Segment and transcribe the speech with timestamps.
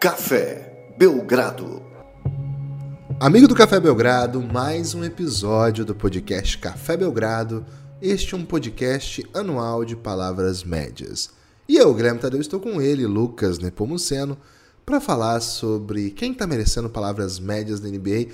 [0.00, 1.82] Café Belgrado.
[3.20, 7.66] Amigo do Café Belgrado, mais um episódio do podcast Café Belgrado.
[8.00, 11.28] Este é um podcast anual de palavras médias.
[11.68, 14.38] E eu, Guilherme Tadeu, estou com ele, Lucas Nepomuceno,
[14.86, 18.28] para falar sobre quem está merecendo palavras médias da NBA.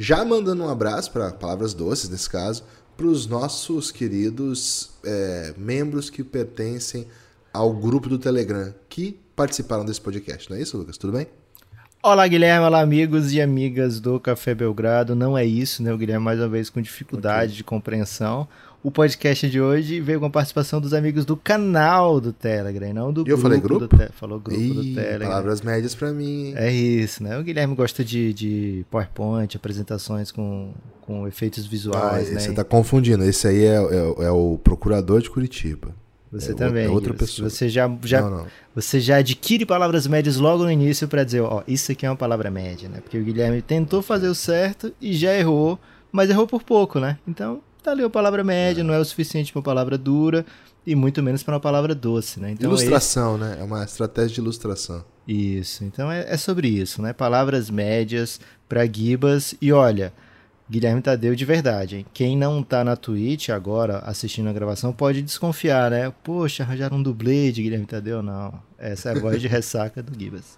[0.00, 2.64] Já mandando um abraço para palavras doces, nesse caso,
[2.96, 7.06] para os nossos queridos é, membros que pertencem
[7.52, 10.50] ao grupo do Telegram, que participaram desse podcast.
[10.50, 10.96] Não é isso, Lucas?
[10.96, 11.26] Tudo bem?
[12.02, 12.66] Olá, Guilherme.
[12.66, 15.14] Olá, amigos e amigas do Café Belgrado.
[15.14, 15.92] Não é isso, né?
[15.92, 17.56] O Guilherme, mais uma vez, com dificuldade okay.
[17.58, 18.48] de compreensão.
[18.82, 23.12] O podcast de hoje veio com a participação dos amigos do canal do Telegram, não
[23.12, 23.30] do e grupo.
[23.30, 23.86] Eu falei grupo?
[23.86, 24.12] Do te...
[24.14, 25.28] Falou grupo Ih, do Telegram.
[25.28, 26.52] Palavras médias para mim.
[26.56, 27.38] É isso, né?
[27.38, 30.72] O Guilherme gosta de, de PowerPoint, apresentações com,
[31.02, 32.40] com efeitos visuais, ah, né?
[32.40, 33.22] Você tá confundindo.
[33.22, 35.94] Esse aí é, é, é o procurador de Curitiba.
[36.32, 36.86] Você é também.
[36.86, 37.48] É outra pessoa.
[37.48, 38.46] Você já, já, não, não.
[38.74, 42.16] você já adquire palavras médias logo no início para dizer, ó, isso aqui é uma
[42.16, 43.00] palavra média, né?
[43.00, 45.78] Porque o Guilherme tentou fazer o certo e já errou,
[46.10, 47.18] mas errou por pouco, né?
[47.28, 48.84] Então, tá ali a palavra média, é.
[48.84, 50.46] não é o suficiente para uma palavra dura
[50.86, 52.52] e muito menos para uma palavra doce, né?
[52.52, 53.44] Então, ilustração, esse...
[53.44, 53.56] né?
[53.60, 55.04] É uma estratégia de ilustração.
[55.28, 55.84] Isso.
[55.84, 57.12] Então é, é sobre isso, né?
[57.12, 60.12] Palavras médias para gibas e olha,
[60.72, 62.06] Guilherme Tadeu de verdade, hein?
[62.14, 66.10] Quem não tá na Twitch agora assistindo a gravação pode desconfiar, né?
[66.24, 68.22] Poxa, arranjaram um dublê de Guilherme Tadeu?
[68.22, 68.58] Não.
[68.78, 70.56] Essa é a voz de ressaca do Gibas.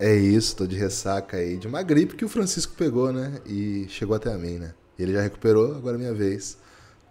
[0.00, 1.58] É isso, tô de ressaca aí.
[1.58, 3.40] De uma gripe que o Francisco pegou, né?
[3.44, 4.72] E chegou até a mim, né?
[4.98, 6.56] Ele já recuperou, agora é minha vez.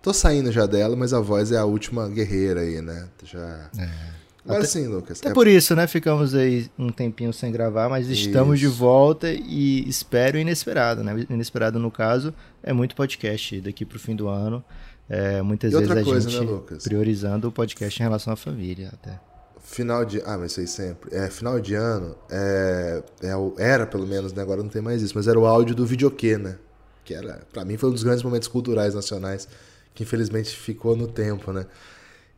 [0.01, 3.07] Tô saindo já dela, mas a voz é a última guerreira aí, né?
[3.23, 3.69] Já.
[3.77, 4.22] É.
[4.45, 5.19] Mas até, sim, Lucas.
[5.19, 5.33] Até é...
[5.33, 5.87] por isso, né?
[5.87, 8.69] Ficamos aí um tempinho sem gravar, mas estamos isso.
[8.69, 11.25] de volta e espero inesperado, né?
[11.29, 14.63] Inesperado, no caso, é muito podcast daqui pro fim do ano.
[15.09, 18.89] É, muitas e vezes a coisa, gente né, priorizando o podcast em relação à família
[18.93, 19.19] até.
[19.61, 20.21] Final de.
[20.25, 21.15] Ah, mas aí sempre.
[21.15, 24.41] É, final de ano é, é o, era, pelo menos, né?
[24.41, 26.57] Agora não tem mais isso, mas era o áudio do videokê, né?
[27.05, 29.47] Que era, pra mim, foi um dos grandes momentos culturais nacionais
[29.93, 31.65] que infelizmente ficou no tempo, né?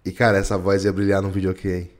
[0.03, 1.91] E, cara, essa voz ia brilhar no videokê, hein?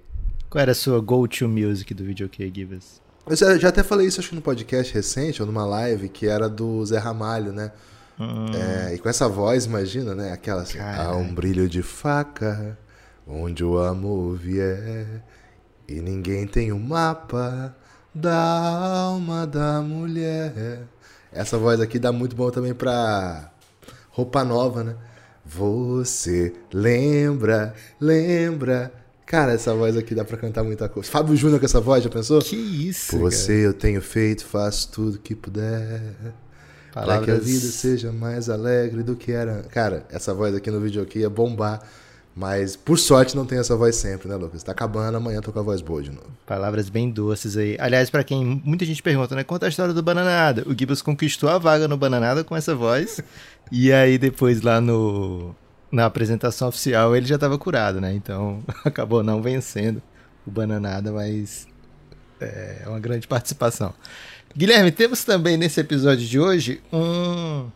[0.56, 3.02] Qual era a sua go-to music do videokê, Givas?
[3.28, 6.48] Eu já até falei isso, acho que no podcast recente, ou numa live, que era
[6.48, 7.74] do Zé Ramalho, né?
[8.18, 8.46] Hum.
[8.56, 10.32] É, e com essa voz, imagina, né?
[10.32, 12.78] Aquela assim, há um brilho de faca,
[13.28, 15.22] onde o amor vier,
[15.90, 17.76] e ninguém tem o um mapa
[18.14, 20.84] da alma da mulher.
[21.34, 23.52] Essa voz aqui dá muito bom também pra
[24.10, 24.96] roupa nova, né?
[25.46, 29.05] Você lembra, lembra.
[29.26, 31.10] Cara, essa voz aqui dá pra cantar muita coisa.
[31.10, 32.40] Fábio Júnior com essa voz, já pensou?
[32.42, 33.60] Que isso, Por você cara.
[33.60, 36.14] eu tenho feito, faço tudo que puder.
[36.94, 37.26] Palavras...
[37.26, 39.64] Pra que a vida seja mais alegre do que era.
[39.64, 41.82] Cara, essa voz aqui no vídeo aqui ia bombar.
[42.36, 44.62] Mas, por sorte, não tem essa voz sempre, né, Lucas?
[44.62, 46.28] Tá acabando, amanhã tô com a voz boa de novo.
[46.46, 47.78] Palavras bem doces aí.
[47.80, 49.44] Aliás, para quem muita gente pergunta, né?
[49.44, 50.64] Conta a história do Bananada.
[50.68, 53.22] O Gibbs conquistou a vaga no Bananada com essa voz.
[53.72, 55.56] e aí, depois, lá no
[55.92, 58.14] na apresentação oficial, ele já tava curado, né?
[58.14, 60.02] Então, acabou não vencendo
[60.46, 61.68] o Bananada, mas
[62.40, 63.94] é uma grande participação.
[64.56, 67.68] Guilherme, temos também nesse episódio de hoje um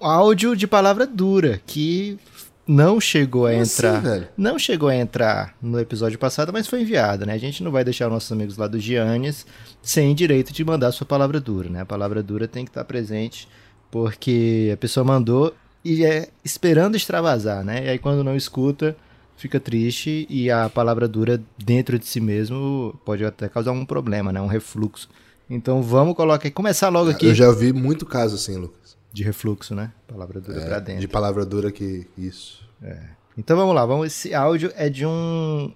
[0.00, 2.18] áudio de palavra dura que
[2.66, 4.04] não chegou a entrar.
[4.04, 7.32] Assim, não chegou a entrar no episódio passado, mas foi enviado, né?
[7.32, 9.46] A gente não vai deixar nossos amigos lá do Giannis
[9.80, 11.80] sem direito de mandar sua palavra dura, né?
[11.80, 13.48] A palavra dura tem que estar presente
[13.90, 17.86] porque a pessoa mandou e é esperando extravasar, né?
[17.86, 18.96] E aí quando não escuta,
[19.36, 24.32] fica triste e a palavra dura dentro de si mesmo pode até causar um problema,
[24.32, 24.40] né?
[24.40, 25.08] Um refluxo.
[25.48, 27.26] Então vamos colocar começar logo aqui.
[27.26, 28.96] Eu já vi muito caso assim, Lucas.
[29.12, 29.92] De refluxo, né?
[30.06, 31.00] Palavra dura é, pra dentro.
[31.00, 32.06] De palavra dura que.
[32.16, 32.68] Isso.
[32.82, 33.00] É.
[33.36, 34.08] Então vamos lá, vamos.
[34.08, 35.72] Esse áudio é de um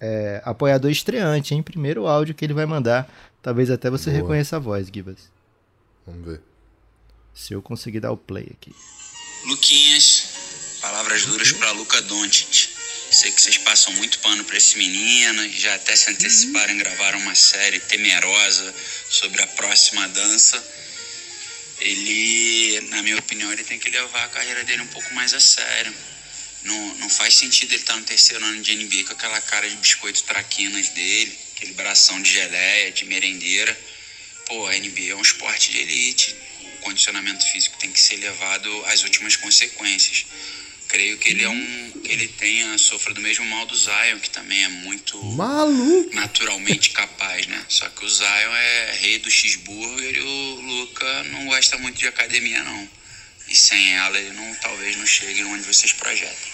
[0.00, 1.62] é, apoiador estreante, hein?
[1.62, 3.10] Primeiro áudio que ele vai mandar.
[3.42, 4.22] Talvez até você Boa.
[4.22, 5.30] reconheça a voz, Gibas.
[6.06, 6.40] Vamos ver.
[7.34, 8.72] Se eu conseguir dar o play aqui.
[9.48, 10.24] Luquinhas,
[10.80, 12.68] palavras duras para Luca Doncic.
[13.10, 17.16] Sei que vocês passam muito pano para esse menino, já até se anteciparam em gravar
[17.16, 18.74] uma série temerosa
[19.10, 20.62] sobre a próxima dança
[21.80, 25.40] ele, na minha opinião, ele tem que levar a carreira dele um pouco mais a
[25.40, 25.94] sério.
[26.64, 29.76] Não, não faz sentido ele estar no terceiro ano de NBA com aquela cara de
[29.76, 33.78] biscoito traquinas dele, aquele bração de geleia, de merendeira.
[34.46, 36.34] Pô, a NBA é um esporte de elite.
[36.80, 40.26] O condicionamento físico tem que ser levado às últimas consequências.
[40.88, 41.90] Creio que ele é um.
[42.02, 46.14] que ele tenha, sofra do mesmo mal do Zion, que também é muito Maluco.
[46.14, 47.62] naturalmente capaz, né?
[47.68, 52.06] Só que o Zion é rei do cheeseburger e o Luca não gosta muito de
[52.06, 52.88] academia, não.
[53.48, 56.48] E sem ela ele não, talvez não chegue onde vocês projetam.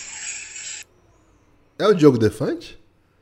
[1.78, 2.76] É o Diogo Defante?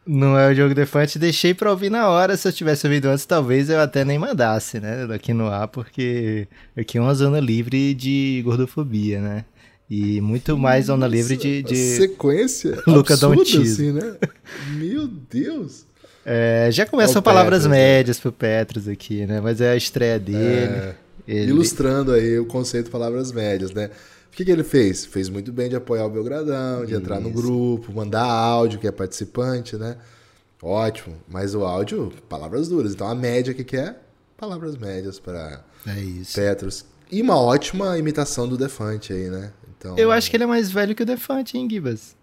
[0.07, 2.37] Não é o jogo Defante, deixei pra ouvir na hora.
[2.37, 5.07] Se eu tivesse ouvido antes, talvez eu até nem mandasse, né?
[5.15, 9.45] Aqui no ar, porque aqui é uma zona livre de gordofobia, né?
[9.89, 11.63] E muito mais zona livre de.
[11.63, 11.77] de...
[11.77, 12.83] Sequência?
[12.87, 14.17] Luca absurda, assim, né?
[14.77, 15.85] Meu Deus!
[16.25, 17.77] É, já começam é palavras Petros, né?
[17.77, 18.23] médias né?
[18.23, 19.41] pro Petros aqui, né?
[19.41, 20.39] Mas é a estreia dele.
[20.39, 20.95] É,
[21.27, 21.51] ele...
[21.51, 23.91] Ilustrando aí o conceito de palavras médias, né?
[24.33, 25.05] O que, que ele fez?
[25.05, 27.01] Fez muito bem de apoiar o Belgradão, de Isso.
[27.01, 29.99] entrar no grupo, mandar áudio, que é participante, né?
[30.63, 31.19] Ótimo.
[31.29, 32.95] Mas o áudio, palavras duras.
[32.95, 33.95] Então a média que, que é?
[34.35, 36.87] Palavras médias para é Petros.
[37.11, 39.53] E uma ótima imitação do Defante aí, né?
[39.77, 42.17] Então, Eu acho que ele é mais velho que o Defante, hein, Gibas?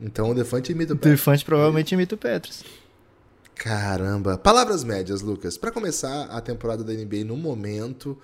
[0.00, 1.12] Então o Defante imita o Petros.
[1.12, 2.64] O Defante provavelmente imita o Petros.
[3.54, 4.38] Caramba.
[4.38, 5.58] Palavras médias, Lucas.
[5.58, 8.16] Para começar a temporada da NBA no momento,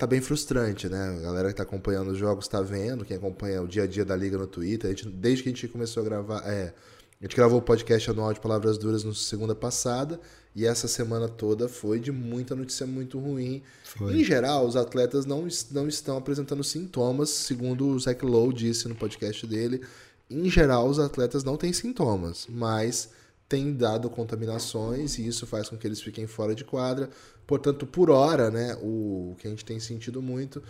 [0.00, 1.18] tá bem frustrante, né?
[1.18, 4.02] A galera que tá acompanhando os jogos tá vendo, quem acompanha o dia a dia
[4.02, 4.88] da liga no Twitter.
[4.90, 6.42] Gente, desde que a gente começou a gravar.
[6.46, 6.72] É,
[7.20, 10.18] a gente gravou o podcast anual de Palavras Duras na segunda passada.
[10.56, 13.62] E essa semana toda foi de muita notícia muito ruim.
[13.84, 14.18] Foi.
[14.18, 18.94] Em geral, os atletas não, não estão apresentando sintomas, segundo o Zach Lowe disse no
[18.94, 19.82] podcast dele.
[20.30, 23.10] Em geral, os atletas não têm sintomas, mas
[23.50, 27.10] têm dado contaminações e isso faz com que eles fiquem fora de quadra.
[27.48, 30.62] Portanto, por hora, né, o que a gente tem sentido muito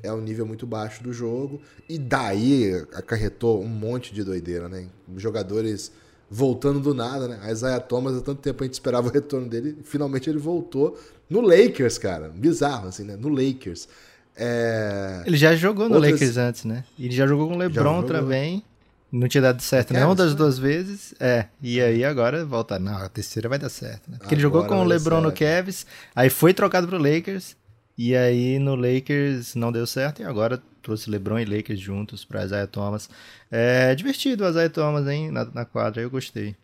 [0.00, 1.60] é o nível muito baixo do jogo.
[1.88, 4.86] E daí acarretou um monte de doideira, né?
[5.16, 5.90] Jogadores
[6.30, 7.40] voltando do nada, né?
[7.42, 10.96] A Isaiah Thomas, há tanto tempo a gente esperava o retorno dele, finalmente ele voltou
[11.28, 12.28] no Lakers, cara.
[12.28, 13.16] Bizarro, assim, né?
[13.16, 13.88] No Lakers.
[14.36, 15.24] É...
[15.26, 16.12] Ele já jogou no Outras...
[16.12, 16.84] Lakers antes, né?
[16.96, 18.62] Ele já jogou com o LeBron também.
[19.10, 21.14] Não tinha dado certo nenhuma das duas vezes.
[21.18, 22.78] É, e aí agora volta.
[22.78, 24.18] Não, a terceira vai dar certo, né?
[24.18, 27.56] Porque agora ele jogou com o LeBron no Cavs, aí foi trocado pro Lakers,
[27.96, 32.44] e aí no Lakers não deu certo, e agora trouxe LeBron e Lakers juntos pra
[32.44, 33.08] Isaiah Thomas.
[33.50, 36.54] É divertido o Isaiah Thomas, hein, na, na quadra, eu gostei.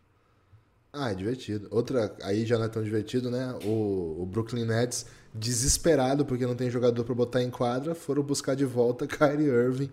[0.92, 1.66] Ah, é divertido.
[1.70, 3.52] Outra, aí já não é tão divertido, né?
[3.64, 8.54] O, o Brooklyn Nets, desesperado porque não tem jogador para botar em quadra, foram buscar
[8.54, 9.90] de volta Kyrie Irving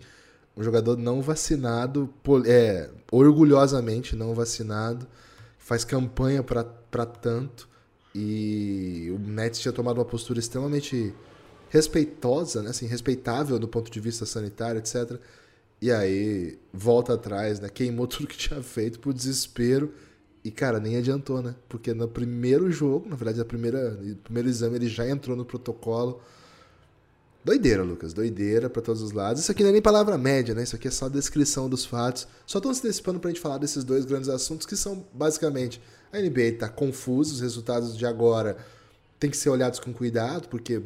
[0.56, 2.14] um jogador não vacinado,
[2.46, 5.08] é, orgulhosamente não vacinado,
[5.58, 7.70] faz campanha para tanto.
[8.14, 11.14] E o Nets tinha tomado uma postura extremamente
[11.70, 12.72] respeitosa, né?
[12.72, 15.18] assim, respeitável do ponto de vista sanitário, etc.
[15.82, 17.70] E aí volta atrás, né?
[17.70, 19.94] queimou tudo que tinha feito por desespero.
[20.44, 21.54] E, cara, nem adiantou, né?
[21.70, 26.20] Porque no primeiro jogo, na verdade, no primeiro exame, ele já entrou no protocolo
[27.44, 29.42] Doideira, Lucas, doideira para todos os lados.
[29.42, 30.62] Isso aqui não é nem palavra média, né?
[30.62, 32.28] Isso aqui é só descrição dos fatos.
[32.46, 35.82] Só estão antecipando pra gente falar desses dois grandes assuntos que são basicamente
[36.14, 38.58] a NBA tá confusa, os resultados de agora
[39.20, 40.80] têm que ser olhados com cuidado, porque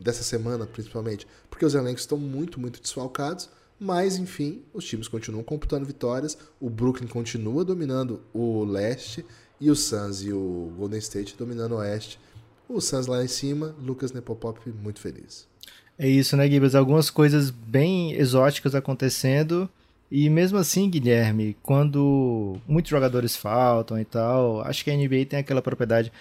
[0.00, 3.48] dessa semana principalmente, porque os elencos estão muito, muito desfalcados.
[3.80, 6.36] Mas, enfim, os times continuam computando vitórias.
[6.60, 9.24] O Brooklyn continua dominando o leste
[9.58, 12.20] e o Suns e o Golden State dominando o oeste.
[12.68, 15.51] O Suns lá em cima, Lucas Nepopop muito feliz.
[15.98, 16.74] É isso, né, Gibbs?
[16.74, 19.68] Algumas coisas bem exóticas acontecendo.
[20.10, 25.38] E mesmo assim, Guilherme, quando muitos jogadores faltam e tal, acho que a NBA tem
[25.38, 26.12] aquela propriedade,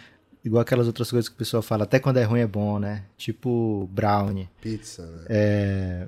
[0.45, 3.03] igual aquelas outras coisas que o pessoal fala, até quando é ruim é bom, né?
[3.17, 4.47] Tipo brownie.
[4.61, 5.25] Pizza, né?
[5.29, 6.07] É...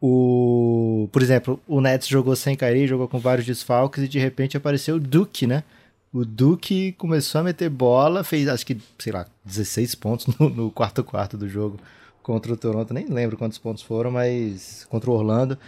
[0.00, 1.08] O...
[1.12, 4.96] Por exemplo, o Nets jogou sem Kyrie, jogou com vários desfalques e de repente apareceu
[4.96, 5.64] o Duke, né?
[6.12, 10.70] O Duke começou a meter bola, fez acho que, sei lá, 16 pontos no, no
[10.70, 11.80] quarto quarto do jogo
[12.22, 15.58] contra o Toronto, nem lembro quantos pontos foram, mas contra o Orlando.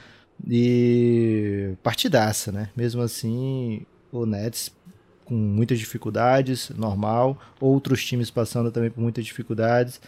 [0.48, 2.70] E partidaça, né?
[2.76, 3.82] Mesmo assim,
[4.12, 4.72] o Nets
[5.24, 7.38] com muitas dificuldades, normal.
[7.60, 10.00] Outros times passando também por muitas dificuldades.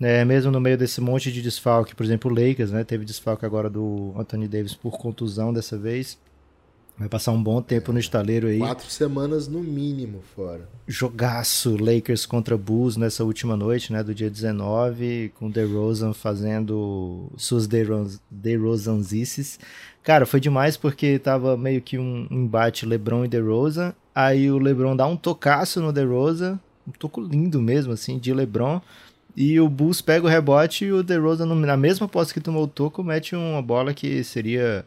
[0.00, 2.82] É, mesmo no meio desse monte de desfalque, por exemplo, o Lakers, né?
[2.84, 6.18] Teve desfalque agora do Anthony Davis por contusão dessa vez.
[6.96, 8.58] Vai passar um bom tempo no estaleiro aí.
[8.58, 10.68] Quatro semanas no mínimo fora.
[10.86, 17.68] Jogaço Lakers contra Bulls nessa última noite, né, do dia 19, com DeRozan fazendo suas
[18.30, 19.58] DeRozanzices.
[20.04, 23.92] Cara, foi demais porque tava meio que um embate LeBron e DeRozan.
[24.14, 28.80] Aí o LeBron dá um tocaço no DeRozan, um toco lindo mesmo, assim, de LeBron.
[29.36, 32.68] E o Bulls pega o rebote e o DeRozan, na mesma posse que tomou o
[32.68, 34.86] toco, mete uma bola que seria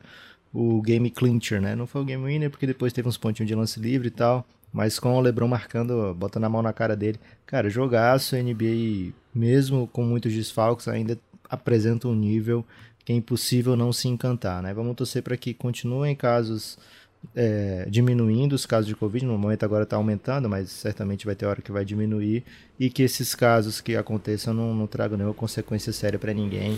[0.59, 1.75] o game clincher, né?
[1.75, 4.43] Não foi o game winner porque depois teve uns pontinhos de lance livre e tal,
[4.73, 7.19] mas com o LeBron marcando, botando a mão na cara dele.
[7.45, 11.15] Cara, jogaço, NBA, mesmo com muitos desfalques, ainda
[11.47, 12.65] apresenta um nível
[13.05, 14.73] que é impossível não se encantar, né?
[14.73, 16.79] Vamos torcer para que continuem casos
[17.35, 19.27] é, diminuindo os casos de Covid.
[19.27, 22.43] No momento agora está aumentando, mas certamente vai ter hora que vai diminuir.
[22.79, 26.75] E que esses casos que aconteçam não, não tragam nenhuma consequência séria para ninguém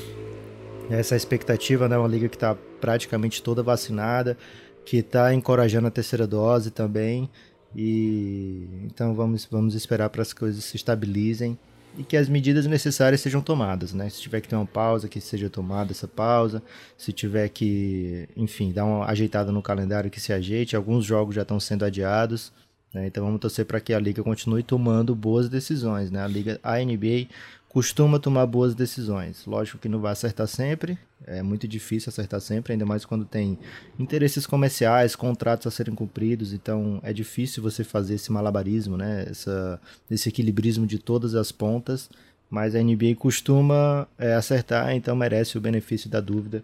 [0.89, 1.97] essa expectativa, né?
[1.97, 4.37] Uma liga que está praticamente toda vacinada,
[4.85, 7.29] que está encorajando a terceira dose também.
[7.75, 11.57] E então vamos, vamos esperar para as coisas se estabilizem
[11.97, 14.09] e que as medidas necessárias sejam tomadas, né?
[14.09, 16.61] Se tiver que ter uma pausa, que seja tomada essa pausa.
[16.97, 20.75] Se tiver que, enfim, dar uma ajeitada no calendário, que se ajeite.
[20.75, 22.51] Alguns jogos já estão sendo adiados.
[22.93, 23.07] Né?
[23.07, 26.23] Então vamos torcer para que a liga continue tomando boas decisões, né?
[26.23, 27.27] A liga, a NBA
[27.69, 29.45] costuma tomar boas decisões.
[29.45, 33.57] Lógico que não vai acertar sempre, é muito difícil acertar sempre, ainda mais quando tem
[33.97, 39.25] interesses comerciais, contratos a serem cumpridos, então é difícil você fazer esse malabarismo, né?
[39.29, 42.09] Essa, esse equilibrismo de todas as pontas,
[42.49, 46.63] mas a NBA costuma é, acertar, então merece o benefício da dúvida.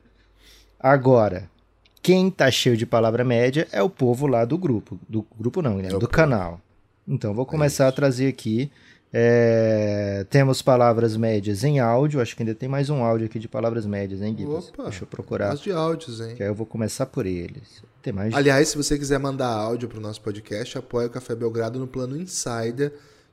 [0.79, 1.49] Agora,
[2.01, 5.77] quem tá cheio de palavra média é o povo lá do grupo, do grupo não,
[5.77, 5.89] né?
[5.89, 6.59] É do canal.
[7.07, 8.71] Então vou começar é a trazer aqui
[9.17, 12.19] é, temos palavras médias em áudio.
[12.19, 14.43] Acho que ainda tem mais um áudio aqui de palavras médias, hein, Gui?
[14.45, 15.55] Opa, Deixa eu procurar.
[15.55, 16.35] De áudios, hein?
[16.35, 17.81] Que aí eu vou começar por eles.
[18.01, 18.33] Tem mais.
[18.33, 21.87] Aliás, se você quiser mandar áudio para o nosso podcast, apoia o Café Belgrado no
[21.87, 22.91] plano Insider,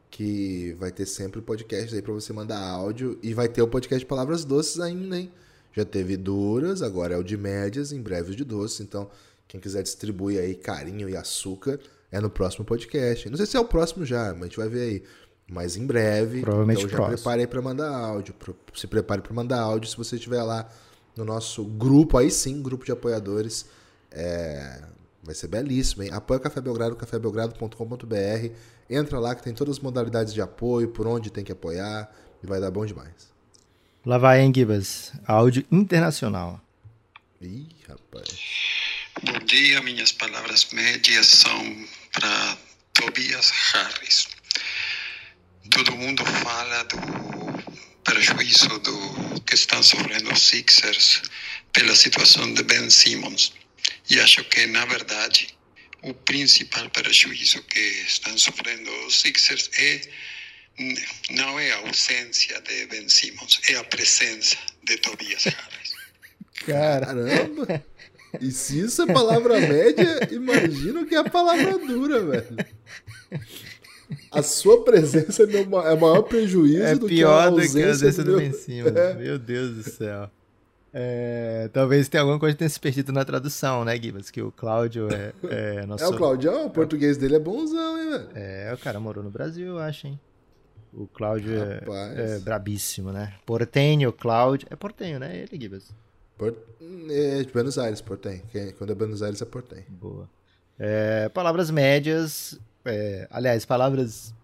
[0.09, 3.19] que vai ter sempre o podcast aí para você mandar áudio.
[3.21, 5.33] E vai ter o podcast de palavras doces ainda, hein?
[5.73, 8.79] Já teve duras, agora é o de médias, em breve o de doces.
[8.79, 9.11] Então,
[9.49, 11.81] quem quiser distribuir aí carinho e açúcar,
[12.13, 13.29] é no próximo podcast.
[13.29, 15.03] Não sei se é o próximo já, mas a gente vai ver aí
[15.53, 16.41] mas em breve.
[16.41, 17.17] Provavelmente então já próximo.
[17.17, 18.35] preparei para mandar áudio.
[18.75, 20.69] Se prepare para mandar áudio se você estiver lá
[21.15, 23.67] no nosso grupo, aí sim, grupo de apoiadores.
[24.11, 24.83] É,
[25.23, 26.11] vai ser belíssimo, hein?
[26.13, 28.51] Apoia o Café Belgrado, cafébelgrado.com.br.
[28.89, 32.11] Entra lá que tem todas as modalidades de apoio, por onde tem que apoiar,
[32.43, 33.31] e vai dar bom demais.
[34.05, 35.13] Lá vai, hein, Gibas?
[35.27, 36.61] Áudio internacional.
[37.41, 38.29] Ih, rapaz.
[39.23, 42.59] Bom dia, minhas palavras médias são para
[42.95, 44.42] Tobias Harris
[45.71, 46.97] todo mundo fala do
[48.05, 51.23] prejuízo do que estão sofrendo os Sixers
[51.73, 53.55] pela situação de Ben Simmons.
[54.11, 55.49] E acho que, na verdade,
[56.03, 60.01] o principal prejuízo que estão sofrendo os Sixers é
[61.31, 65.93] não é a ausência de Ben Simmons, é a presença de Tobias Harris.
[66.67, 67.85] Caramba!
[68.41, 72.57] E se isso é palavra média, imagina o que é a palavra dura, velho.
[74.33, 77.89] A sua presença é o maior prejuízo é do pior que a do que a
[77.89, 78.41] ausência do meu...
[78.41, 78.97] Ben Simmons.
[78.97, 79.15] É.
[79.15, 80.31] Meu Deus do céu.
[80.95, 84.31] É, talvez tenha alguma coisa que tenha se perdido na tradução, né, Gibas?
[84.31, 86.05] Que o Cláudio é, é nosso...
[86.05, 86.67] É o Claudião?
[86.67, 88.29] O português dele é bonzão, hein, velho?
[88.35, 90.21] É, o cara morou no Brasil, eu acho, hein?
[90.95, 91.83] O Cláudio é,
[92.17, 93.35] é, brabíssimo, né?
[93.45, 94.67] Portenho, Cláudio...
[94.71, 95.37] É Portenho, né?
[95.37, 95.95] Ele, Gibas?
[96.39, 96.57] Port...
[97.11, 98.43] É de Buenos Aires, Portenho.
[98.79, 99.85] Quando é Buenos Aires, é Portenho.
[99.89, 100.29] Boa.
[100.79, 102.59] É, palavras médias...
[102.85, 104.35] É, aliás, palavras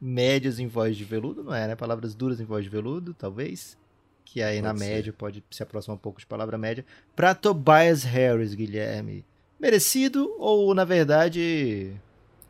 [0.00, 1.76] médias em voz de veludo, não é, né?
[1.76, 3.76] Palavras duras em voz de veludo, talvez.
[4.24, 4.84] Que aí pode na ser.
[4.84, 6.84] média pode se aproximar um pouco de palavra média.
[7.14, 9.24] Pra Tobias Harris, Guilherme.
[9.58, 11.92] Merecido ou, na verdade,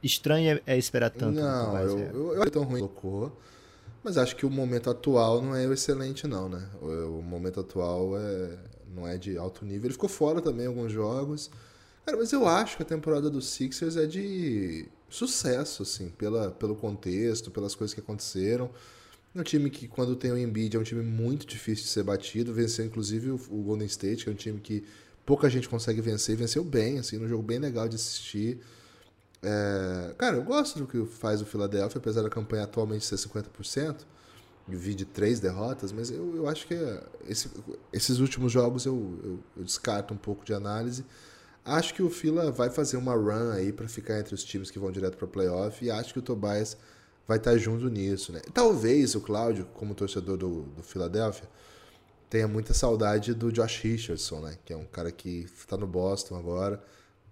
[0.02, 1.40] estranho é esperar tanto?
[1.40, 3.36] Não, eu, eu, eu, tão ruim colocou.
[4.02, 6.68] Mas acho que o momento atual não é o excelente, não, né?
[6.80, 8.58] O, o momento atual é,
[8.94, 9.86] não é de alto nível.
[9.86, 11.50] Ele ficou fora também em alguns jogos.
[12.06, 16.76] Cara, mas eu acho que a temporada dos Sixers é de sucesso, assim, pela, pelo
[16.76, 18.70] contexto, pelas coisas que aconteceram.
[19.34, 22.02] É um time que, quando tem o Embiid, é um time muito difícil de ser
[22.02, 22.54] batido.
[22.54, 24.84] Venceu, inclusive, o, Golden State, que é um time que
[25.26, 26.36] pouca gente consegue vencer.
[26.36, 28.60] Venceu bem, assim, num jogo bem legal de assistir.
[29.42, 30.14] É...
[30.18, 33.98] Cara, eu gosto do que faz o Philadelphia, apesar da campanha atualmente ser 50%.
[34.66, 36.74] Vi de três derrotas, mas eu, eu acho que
[37.28, 37.50] esse,
[37.92, 41.04] esses últimos jogos eu, eu, eu descarto um pouco de análise.
[41.70, 44.78] Acho que o Fila vai fazer uma run aí para ficar entre os times que
[44.78, 46.76] vão direto para playoff e acho que o Tobias
[47.28, 48.40] vai estar tá junto nisso, né?
[48.52, 51.48] Talvez o Cláudio, como torcedor do, do Philadelphia,
[52.28, 54.58] tenha muita saudade do Josh Richardson, né?
[54.64, 56.82] Que é um cara que está no Boston agora,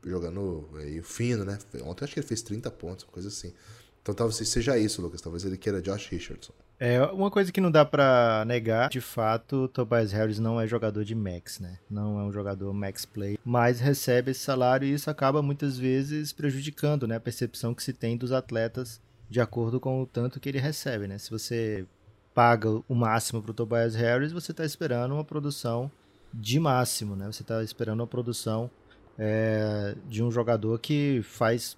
[0.04, 1.58] jogando aí, fino, né?
[1.82, 3.52] Ontem acho que ele fez 30 pontos, coisa assim.
[4.00, 5.20] Então talvez seja isso, Lucas.
[5.20, 6.52] Talvez ele queira Josh Richardson.
[6.80, 11.04] É, uma coisa que não dá para negar, de fato, Tobias Harris não é jogador
[11.04, 11.78] de max, né?
[11.90, 16.32] Não é um jogador max play, mas recebe esse salário e isso acaba muitas vezes
[16.32, 20.48] prejudicando, né, a percepção que se tem dos atletas de acordo com o tanto que
[20.48, 21.18] ele recebe, né?
[21.18, 21.84] Se você
[22.32, 25.90] paga o máximo para Tobias Harris, você está esperando uma produção
[26.32, 27.26] de máximo, né?
[27.26, 28.70] Você está esperando uma produção
[29.18, 31.76] é, de um jogador que faz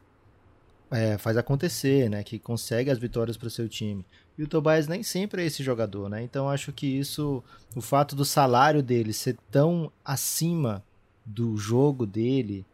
[0.90, 2.23] é, faz acontecer, né?
[2.23, 4.04] Que consegue as vitórias para o seu time.
[4.40, 6.23] E o Tobias nem sempre é esse jogador, né?
[6.23, 7.44] Então acho que isso,
[7.76, 10.82] o fato do salário dele ser tão acima
[11.26, 12.64] do jogo dele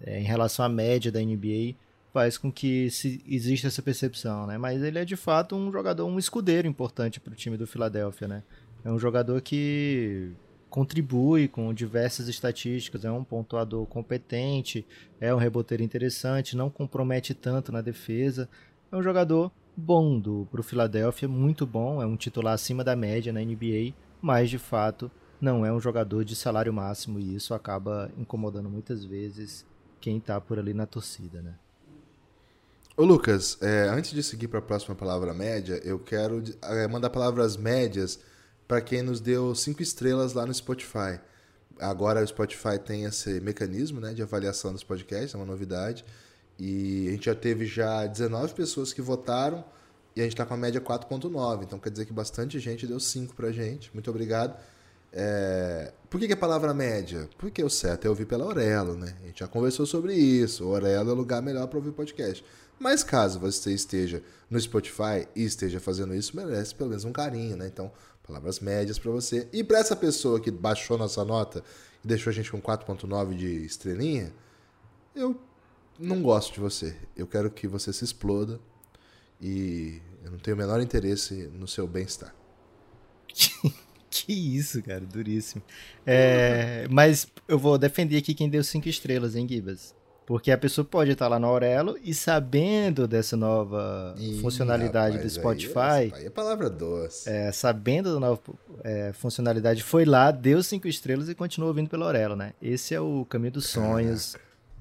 [0.00, 1.74] é, em relação à média da NBA
[2.12, 4.56] faz com que se, exista essa percepção, né?
[4.58, 8.28] Mas ele é de fato um jogador, um escudeiro importante para o time do Philadelphia,
[8.28, 8.44] né?
[8.84, 10.30] É um jogador que
[10.70, 14.86] contribui com diversas estatísticas, é um pontuador competente,
[15.20, 18.48] é um reboteiro interessante, não compromete tanto na defesa.
[18.92, 23.32] É um jogador bom do pro Philadelphia, muito bom, é um titular acima da média
[23.32, 25.08] na NBA, mas de fato
[25.40, 29.64] não é um jogador de salário máximo e isso acaba incomodando muitas vezes
[30.00, 31.54] quem tá por ali na torcida, né?
[32.96, 37.10] Ô Lucas, é, antes de seguir para a próxima palavra média, eu quero é, mandar
[37.10, 38.18] palavras médias
[38.66, 41.20] para quem nos deu cinco estrelas lá no Spotify.
[41.78, 46.04] Agora o Spotify tem esse mecanismo né, de avaliação dos podcasts, é uma novidade.
[46.58, 49.64] E a gente já teve já 19 pessoas que votaram
[50.16, 51.62] e a gente está com a média 4.9.
[51.62, 53.90] Então quer dizer que bastante gente deu 5 pra gente.
[53.94, 54.58] Muito obrigado.
[55.12, 55.92] É...
[56.10, 57.28] Por que, que a palavra média?
[57.38, 59.16] Porque o certo é ouvir pela Orelo, né?
[59.22, 60.64] A gente já conversou sobre isso.
[60.64, 62.44] O Orelo é o lugar melhor para ouvir podcast.
[62.78, 67.56] Mas caso você esteja no Spotify e esteja fazendo isso, merece pelo menos um carinho,
[67.56, 67.66] né?
[67.66, 67.90] Então,
[68.26, 69.48] palavras médias para você.
[69.52, 71.62] E para essa pessoa que baixou nossa nota
[72.04, 74.32] e deixou a gente com 4.9 de estrelinha,
[75.14, 75.36] eu
[75.98, 76.96] não gosto de você.
[77.16, 78.60] Eu quero que você se exploda
[79.40, 82.34] e eu não tenho o menor interesse no seu bem-estar.
[84.10, 85.62] que isso, cara, duríssimo.
[86.06, 89.94] É, mas eu vou defender aqui quem deu cinco estrelas, hein, Gibas?
[90.26, 95.32] Porque a pessoa pode estar lá no Aurelo e sabendo dessa nova Ih, funcionalidade rapaz,
[95.32, 95.78] do Spotify.
[95.78, 97.30] Aí, aí é palavra doce.
[97.30, 98.40] É, sabendo da nova
[98.84, 102.52] é, funcionalidade, foi lá, deu cinco estrelas e continuou ouvindo pelo Aurelo, né?
[102.60, 104.36] Esse é o caminho dos sonhos.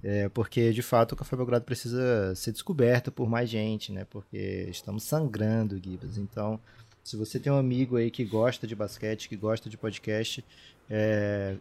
[0.10, 4.06] É, porque de fato o Café Belgrado precisa ser descoberto por mais gente, né?
[4.10, 6.18] Porque estamos sangrando, Gibas.
[6.18, 6.58] Então,
[7.04, 10.46] se você tem um amigo aí que gosta de basquete, que gosta de podcast,
[10.90, 11.58] é,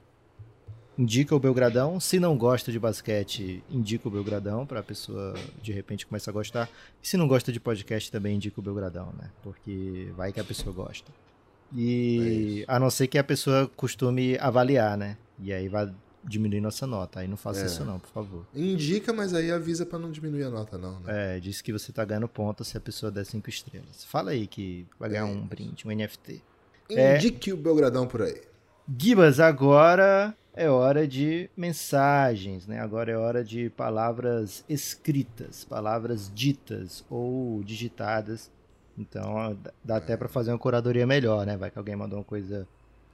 [0.96, 1.98] indica o Belgradão.
[1.98, 6.34] Se não gosta de basquete, indica o Belgradão para a pessoa de repente começar a
[6.34, 6.70] gostar.
[7.02, 9.28] E se não gosta de podcast, também indica o Belgradão, né?
[9.42, 11.10] Porque vai que a pessoa gosta.
[11.74, 15.16] E é a não ser que a pessoa costume avaliar, né?
[15.40, 15.92] E aí vai
[16.26, 17.20] diminuir nossa nota.
[17.20, 17.66] Aí não faça é.
[17.66, 18.46] isso não, por favor.
[18.54, 21.36] Indica, mas aí avisa para não diminuir a nota não, né?
[21.36, 24.04] É, diz que você tá ganhando ponto se a pessoa der cinco estrelas.
[24.04, 25.24] Fala aí que vai ganhar é.
[25.24, 26.42] um brinde, um NFT.
[26.90, 27.54] Indique é...
[27.54, 28.40] o Belgradão por aí.
[28.98, 32.80] Gibas, agora é hora de mensagens, né?
[32.80, 38.50] Agora é hora de palavras escritas, palavras ditas ou digitadas.
[38.96, 41.56] Então dá até para fazer uma curadoria melhor, né?
[41.56, 42.66] Vai que alguém mandou uma coisa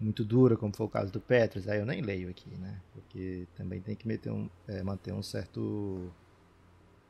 [0.03, 2.81] muito dura, como foi o caso do Petros, aí eu nem leio aqui, né?
[2.93, 6.11] Porque também tem que meter um, é, manter um certo,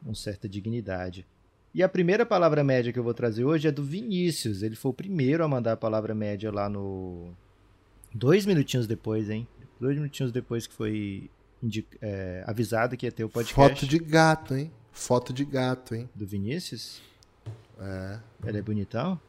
[0.03, 1.27] uma certa dignidade.
[1.75, 4.63] E a primeira palavra média que eu vou trazer hoje é do Vinícius.
[4.63, 7.33] Ele foi o primeiro a mandar a palavra média lá no.
[8.15, 9.49] Dois minutinhos depois, hein?
[9.83, 11.29] dois minutinhos depois que foi
[12.01, 13.81] é, avisado que ia ter o podcast.
[13.81, 14.73] Foto de gato, hein?
[14.93, 16.09] Foto de gato, hein?
[16.15, 17.03] Do Vinícius?
[17.81, 18.21] É.
[18.47, 19.21] Ele é bonitão?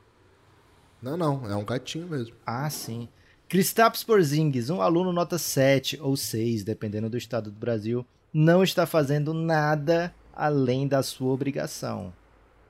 [1.02, 1.49] Não, não.
[1.49, 2.36] É um gatinho mesmo.
[2.45, 3.10] Ah, sim.
[3.53, 8.87] Kristaps Porzingis, um aluno nota 7 ou 6, dependendo do estado do Brasil, não está
[8.87, 12.11] fazendo nada além da sua obrigação.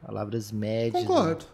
[0.05, 1.01] Palavras médias.
[1.01, 1.45] Concordo.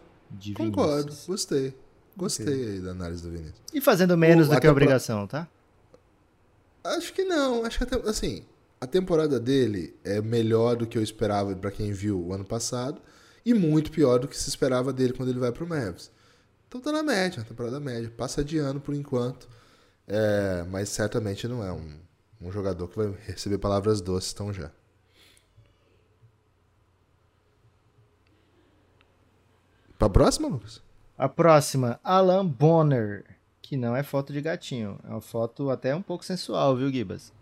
[0.52, 1.14] Concordo.
[1.28, 1.72] Gostei.
[2.16, 2.70] Gostei okay.
[2.72, 3.62] aí da análise do Vinícius.
[3.72, 5.46] E fazendo menos o, do que a obrigação, tá?
[6.82, 7.64] Acho que não.
[7.64, 8.42] Acho que até, assim,
[8.80, 13.00] a temporada dele é melhor do que eu esperava para quem viu o ano passado
[13.46, 16.10] e muito pior do que se esperava dele quando ele vai pro Mavs.
[16.70, 18.08] Então tá na média, temporada média.
[18.16, 19.48] Passa de ano por enquanto,
[20.06, 21.98] é, mas certamente não é um,
[22.40, 24.70] um jogador que vai receber palavras doces tão já.
[29.98, 30.80] Pra próxima, Lucas?
[31.18, 33.24] A próxima, Alan Bonner
[33.60, 34.98] que não é foto de gatinho.
[35.04, 37.32] É uma foto até um pouco sensual, viu, Gibas?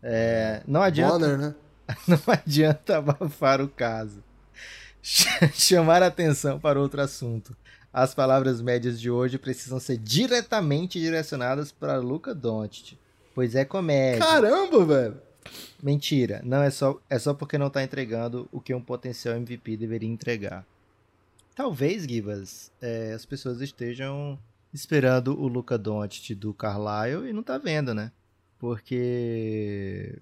[0.00, 1.18] É, não adianta.
[1.18, 1.54] Bonner, né?
[2.08, 4.20] Não adianta abafar o caso.
[5.54, 7.56] Chamar atenção para outro assunto.
[7.96, 12.98] As palavras médias de hoje precisam ser diretamente direcionadas para Luca Doncic,
[13.34, 14.20] pois é comédia.
[14.20, 15.22] Caramba, velho.
[15.82, 19.78] Mentira, não é só é só porque não está entregando o que um potencial MVP
[19.78, 20.66] deveria entregar.
[21.54, 24.38] Talvez, Gibas, é, as pessoas estejam
[24.74, 28.12] esperando o Luca Doncic do Carlisle e não tá vendo, né?
[28.58, 30.18] Porque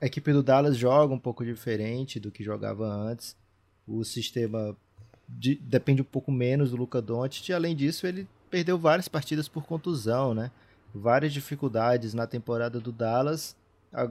[0.00, 3.36] a equipe do Dallas joga um pouco diferente do que jogava antes.
[3.86, 4.76] O sistema
[5.38, 9.64] de, depende um pouco menos do Luca Doncic além disso ele perdeu várias partidas por
[9.64, 10.50] contusão, né?
[10.92, 13.56] Várias dificuldades na temporada do Dallas.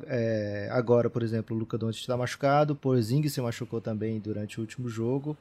[0.07, 4.59] É, agora, por exemplo, o Luca Doncic está machucado, o Porzingis se machucou também durante
[4.59, 5.37] o último jogo.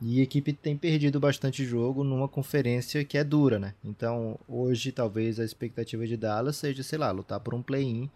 [0.00, 3.74] E a equipe tem perdido bastante jogo numa conferência que é dura, né?
[3.84, 8.08] Então, hoje, talvez a expectativa de Dallas seja, sei lá, lutar por um play-in.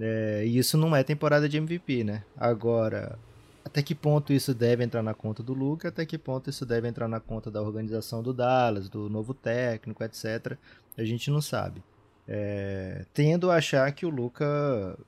[0.00, 2.24] É, e isso não é temporada de MVP, né?
[2.36, 3.16] Agora,
[3.64, 6.86] até que ponto isso deve entrar na conta do Luca, até que ponto isso deve
[6.86, 10.58] entrar na conta da organização do Dallas, do novo técnico, etc.
[10.96, 11.82] A gente não sabe.
[12.28, 14.98] É, tendo a achar que o Luca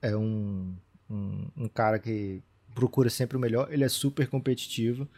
[0.00, 0.74] é um,
[1.10, 2.42] um, um cara que
[2.74, 5.08] procura sempre o melhor, ele é super competitivo.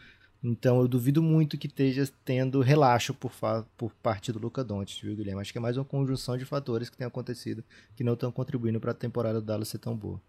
[0.43, 3.31] Então eu duvido muito que esteja tendo relaxo por,
[3.77, 5.41] por parte do Luca Doncic, viu, Guilherme?
[5.41, 7.63] Acho que é mais uma conjunção de fatores que tem acontecido
[7.95, 10.19] que não estão contribuindo para a temporada do Dallas ser tão boa.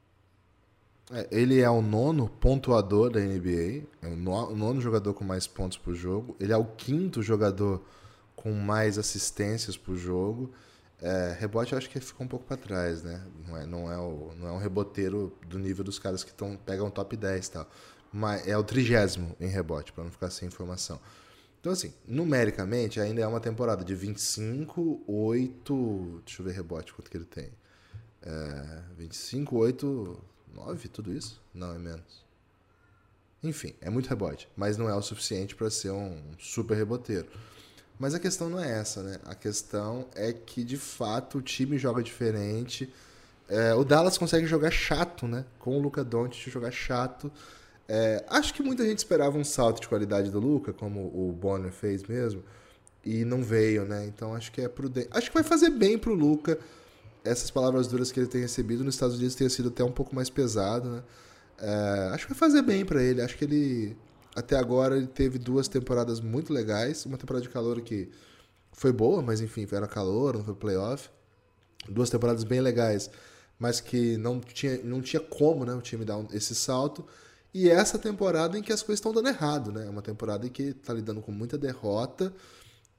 [1.10, 5.76] É, ele é o nono pontuador da NBA, é o nono jogador com mais pontos
[5.76, 6.36] por jogo.
[6.40, 7.84] Ele é o quinto jogador
[8.34, 10.52] com mais assistências por jogo.
[11.00, 13.22] É, rebote eu acho que ficou um pouco para trás, né?
[13.46, 16.56] Não é, não, é o, não é um reboteiro do nível dos caras que tão,
[16.56, 17.70] pegam top 10 e tal.
[18.12, 21.00] Mas é o trigésimo em rebote, para não ficar sem informação.
[21.60, 26.22] Então, assim, numericamente ainda é uma temporada de 25, 8.
[26.24, 27.50] Deixa eu ver rebote, quanto que ele tem.
[28.22, 31.40] É, 25, 8, 9, tudo isso?
[31.52, 32.24] Não, é menos.
[33.42, 37.26] Enfim, é muito rebote, mas não é o suficiente para ser um super reboteiro.
[37.98, 39.18] Mas a questão não é essa, né?
[39.24, 42.92] A questão é que, de fato, o time joga diferente.
[43.48, 45.44] É, o Dallas consegue jogar chato, né?
[45.58, 47.30] Com o Luca Doncic jogar chato.
[47.86, 51.70] É, acho que muita gente esperava um salto de qualidade do Luca, como o Bonner
[51.70, 52.42] fez mesmo,
[53.04, 54.06] e não veio, né?
[54.06, 55.08] Então acho que é prudente.
[55.10, 56.58] Acho que vai fazer bem pro Luca
[57.24, 60.14] essas palavras duras que ele tem recebido nos Estados Unidos tenha sido até um pouco
[60.14, 61.02] mais pesado, né?
[61.58, 63.22] É, acho que vai fazer bem para ele.
[63.22, 63.96] Acho que ele
[64.34, 68.10] até agora ele teve duas temporadas muito legais, uma temporada de calor que
[68.72, 71.08] foi boa, mas enfim, era calor, não foi playoff.
[71.88, 73.10] Duas temporadas bem legais,
[73.58, 77.06] mas que não tinha, não tinha como, né, o time dar esse salto.
[77.52, 79.86] E essa temporada em que as coisas estão dando errado, né?
[79.86, 82.34] É uma temporada em que está lidando com muita derrota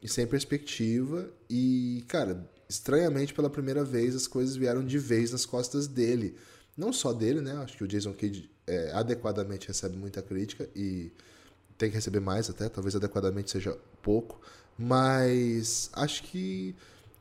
[0.02, 1.30] e sem perspectiva.
[1.50, 6.36] E, cara, estranhamente, pela primeira vez, as coisas vieram de vez nas costas dele.
[6.76, 7.54] Não só dele, né?
[7.58, 11.12] Acho que o Jason Kidd é, adequadamente recebe muita crítica e
[11.78, 14.40] tem que receber mais até, talvez adequadamente seja pouco.
[14.78, 16.76] Mas acho que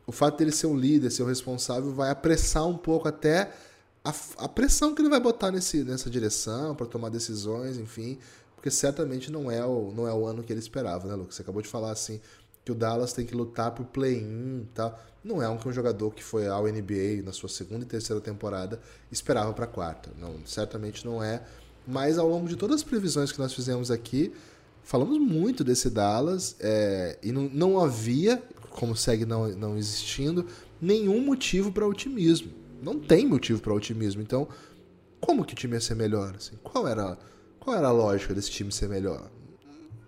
[0.07, 3.53] o fato dele ser o líder, ser o responsável, vai apressar um pouco até
[4.05, 8.19] a, a pressão que ele vai botar nesse, nessa direção para tomar decisões, enfim,
[8.55, 11.37] porque certamente não é o, não é o ano que ele esperava, né, Lucas?
[11.37, 12.21] Você acabou de falar assim
[12.65, 14.99] que o Dallas tem que lutar por play-in tal.
[15.25, 18.21] Não é um que um jogador que foi ao NBA na sua segunda e terceira
[18.21, 18.79] temporada
[19.11, 20.11] esperava para a quarta.
[20.21, 21.43] Não, certamente não é.
[21.87, 24.33] Mas ao longo de todas as previsões que nós fizemos aqui,
[24.83, 30.47] falamos muito desse Dallas é, e não, não havia, como segue não, não existindo,
[30.81, 34.21] nenhum motivo para otimismo não tem motivo para otimismo.
[34.21, 34.47] Então,
[35.21, 36.35] como que o time ia ser melhor?
[36.37, 36.57] Assim?
[36.63, 37.19] Qual, era,
[37.59, 39.31] qual era a lógica desse time ser melhor?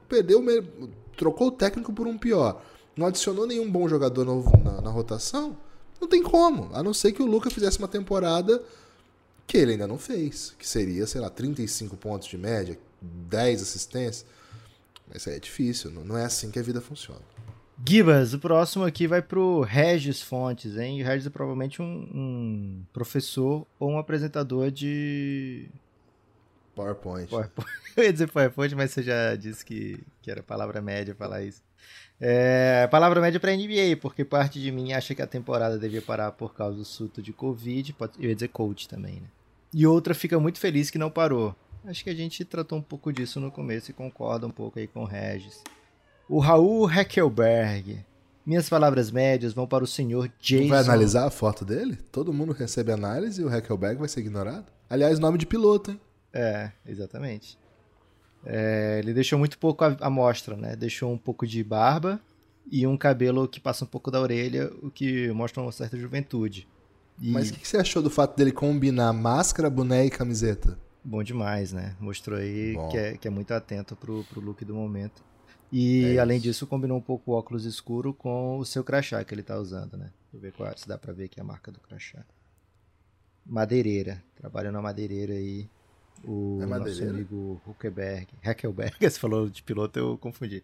[0.09, 0.45] Perdeu,
[1.17, 2.63] trocou o técnico por um pior.
[2.97, 5.57] Não adicionou nenhum bom jogador novo na, na rotação?
[6.01, 6.71] Não tem como.
[6.75, 8.63] A não ser que o Luca fizesse uma temporada
[9.47, 10.55] que ele ainda não fez.
[10.59, 14.25] Que seria, sei lá, 35 pontos de média, 10 assistências.
[15.07, 15.91] Mas isso aí é difícil.
[15.91, 17.21] Não é assim que a vida funciona.
[17.87, 21.03] Gibas, o próximo aqui vai pro Regis Fontes, hein?
[21.03, 25.69] O Regis é provavelmente um, um professor ou um apresentador de.
[26.75, 27.29] PowerPoint.
[27.29, 27.71] PowerPoint.
[27.95, 31.66] Eu ia dizer PowerPoint, mas você já disse que, que era palavra média falar isso.
[32.21, 36.33] É, palavra média para NBA, porque parte de mim acha que a temporada devia parar
[36.33, 37.93] por causa do surto de Covid.
[37.93, 39.29] Pode, eu ia dizer coach também, né?
[39.73, 41.55] E outra fica muito feliz que não parou.
[41.85, 44.87] Acho que a gente tratou um pouco disso no começo e concorda um pouco aí
[44.87, 45.63] com o Regis.
[46.29, 48.05] O Raul Heckelberg.
[48.45, 50.69] Minhas palavras médias vão para o senhor Jason.
[50.69, 51.97] Vai analisar a foto dele?
[52.11, 54.67] Todo mundo recebe análise e o Heckelberg vai ser ignorado?
[54.89, 56.01] Aliás, nome de piloto, hein?
[56.33, 57.59] É, exatamente.
[58.49, 60.77] É, ele deixou muito pouco a amostra, né?
[60.77, 62.21] Deixou um pouco de barba
[62.71, 66.69] e um cabelo que passa um pouco da orelha, o que mostra uma certa juventude.
[67.21, 67.31] E...
[67.31, 70.79] Mas o que, que, você achou do fato dele combinar máscara, boné e camiseta?
[71.03, 71.97] Bom demais, né?
[71.99, 75.25] Mostrou aí que é, que é, muito atento pro, pro look do momento.
[75.73, 79.35] E é além disso, combinou um pouco o óculos escuro com o seu crachá que
[79.35, 80.11] ele está usando, né?
[80.33, 82.25] Deixa eu ver qual, se dá para ver aqui a marca do crachá.
[83.45, 84.23] Madeireira.
[84.37, 85.69] Trabalha na madeireira aí.
[86.25, 88.29] O é nosso amigo Huckelberg.
[88.43, 88.97] Heckelberg.
[89.01, 90.63] Você falou de piloto, eu confundi.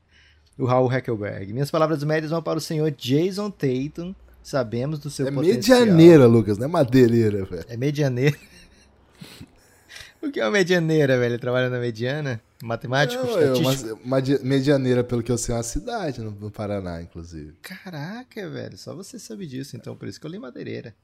[0.59, 1.53] O Raul Heckelberg.
[1.53, 4.15] Minhas palavras médias vão para o senhor Jason Tatum.
[4.43, 5.79] Sabemos do seu é potencial.
[5.79, 7.65] É medianeira, Lucas, não é madeireira, velho.
[7.69, 8.37] É medianeira.
[10.21, 11.39] o que é uma medianeira, velho?
[11.39, 12.41] Trabalha na mediana?
[12.63, 13.25] Matemático?
[13.25, 13.57] Não, eu,
[14.05, 17.55] uma, Medianeira, pelo que eu sei, é uma cidade no, no, Paraná, inclusive.
[17.61, 18.79] Caraca, velho.
[18.79, 19.97] Só você sabe disso, então.
[19.97, 20.95] Por isso que eu li Madeireira.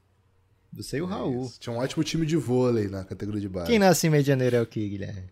[0.71, 1.45] Você e o Raul.
[1.45, 1.59] Isso.
[1.59, 3.67] Tinha um ótimo time de vôlei na categoria de base.
[3.67, 5.29] Quem nasce em Medianeira é o que, Guilherme?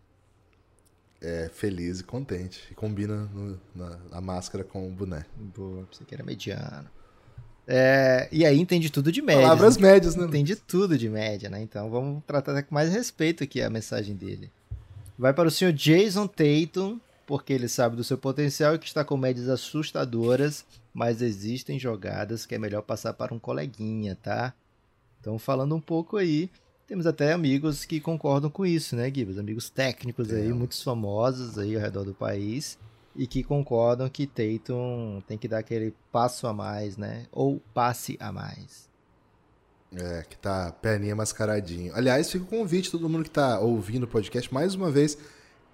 [1.22, 2.64] É feliz e contente.
[2.72, 5.26] E combina no, na, a máscara com o boné.
[5.36, 6.90] Boa, você que era mediano.
[7.68, 9.42] É, e aí entende tudo de média.
[9.42, 9.92] Palavras né?
[9.92, 10.26] médias, né?
[10.26, 11.62] Entende tudo de média, né?
[11.62, 14.50] Então vamos tratar com mais respeito aqui a mensagem dele.
[15.18, 19.04] Vai para o senhor Jason Tatum, porque ele sabe do seu potencial e que está
[19.04, 24.54] com médias assustadoras, mas existem jogadas que é melhor passar para um coleguinha, tá?
[25.28, 26.50] Então, falando um pouco aí,
[26.88, 29.38] temos até amigos que concordam com isso, né, Gibbs?
[29.38, 30.54] Amigos técnicos aí, é.
[30.54, 32.80] muitos famosos aí ao redor do país,
[33.14, 37.26] e que concordam que Tatum tem que dar aquele passo a mais, né?
[37.30, 38.88] Ou passe a mais.
[39.94, 41.94] É, que tá perninha mascaradinho.
[41.94, 45.18] Aliás, fica o convite, todo mundo que tá ouvindo o podcast, mais uma vez,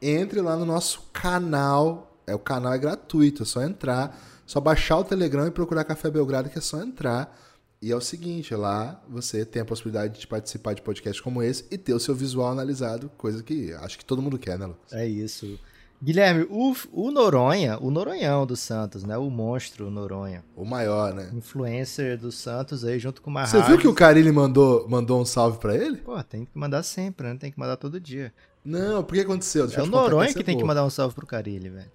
[0.02, 2.18] entre lá no nosso canal.
[2.26, 6.10] É, o canal é gratuito, é só entrar só baixar o Telegram e procurar Café
[6.10, 7.38] Belgrado, que é só entrar.
[7.84, 11.66] E é o seguinte, lá você tem a possibilidade de participar de podcasts como esse
[11.70, 14.94] e ter o seu visual analisado, coisa que acho que todo mundo quer, né, Lucas?
[14.94, 15.60] É isso.
[16.02, 19.18] Guilherme, o, o Noronha, o Noronhão do Santos, né?
[19.18, 20.46] O monstro Noronha.
[20.56, 21.30] O maior, né?
[21.34, 23.48] Influencer do Santos aí, junto com o Marra.
[23.48, 25.98] Você viu que o Carilli mandou, mandou um salve para ele?
[25.98, 27.36] Pô, tem que mandar sempre, né?
[27.38, 28.34] Tem que mandar todo dia.
[28.64, 29.68] Não, por que aconteceu?
[29.68, 31.92] Deixa é o Noronha que tem que mandar um salve pro Carilli, velho.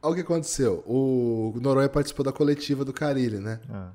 [0.00, 0.84] Olha o que aconteceu.
[0.86, 3.58] O Noronha participou da coletiva do Carilli, né?
[3.68, 3.90] Ah.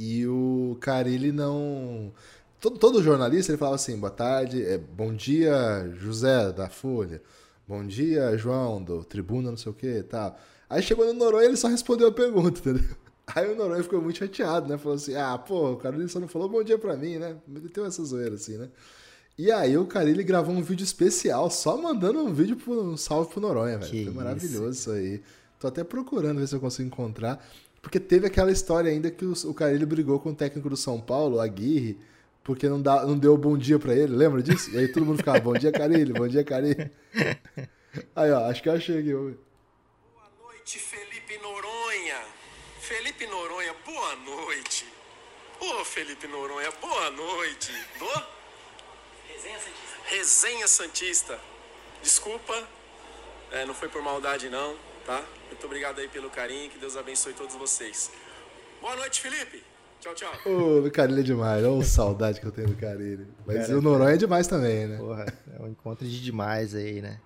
[0.00, 2.12] E o Carilli não.
[2.60, 7.20] Todo, todo, jornalista ele falava assim: boa tarde, é, bom dia, José da Folha.
[7.66, 10.38] Bom dia, João, do Tribuna, não sei o que e tal.
[10.70, 12.96] Aí chegou no Noronha ele só respondeu a pergunta, entendeu?
[13.26, 14.78] Aí o Noronha ficou muito chateado, né?
[14.78, 17.36] Falou assim: ah, pô, o Carilli só não falou bom dia pra mim, né?
[17.48, 18.68] Meteu essa zoeira assim, né?
[19.36, 23.32] E aí o Carilli gravou um vídeo especial, só mandando um vídeo pro, um salve
[23.32, 24.04] pro Noronha, velho.
[24.04, 24.80] Foi maravilhoso isso.
[24.80, 25.22] isso aí.
[25.58, 27.44] Tô até procurando ver se eu consigo encontrar.
[27.80, 31.00] Porque teve aquela história ainda que o, o Carilli brigou com o técnico do São
[31.00, 31.98] Paulo, Aguirre,
[32.42, 34.70] porque não, dá, não deu bom dia para ele, lembra disso?
[34.70, 36.90] E aí todo mundo ficava, bom dia, Carilli, bom dia, Carilli.
[38.14, 39.12] Aí, ó, acho que eu achei aqui.
[39.12, 39.34] Boa
[40.42, 42.20] noite, Felipe Noronha.
[42.80, 44.86] Felipe Noronha, boa noite.
[45.60, 47.72] Ô, Felipe Noronha, boa noite.
[47.98, 48.06] Do?
[49.28, 49.96] Resenha Santista.
[50.04, 51.40] Resenha Santista.
[52.02, 52.68] Desculpa,
[53.50, 54.76] é, não foi por maldade não,
[55.08, 55.24] tá?
[55.46, 58.12] Muito obrigado aí pelo carinho, que Deus abençoe todos vocês.
[58.78, 59.64] Boa noite, Felipe.
[60.00, 60.32] Tchau, tchau.
[60.44, 61.64] Ô, o Carilho é demais.
[61.64, 63.26] Olha a saudade que eu tenho do Carilho.
[63.46, 64.98] Mas Cara, o Noronha é demais também, né?
[64.98, 65.24] Porra,
[65.58, 67.18] é um encontro de demais aí, né?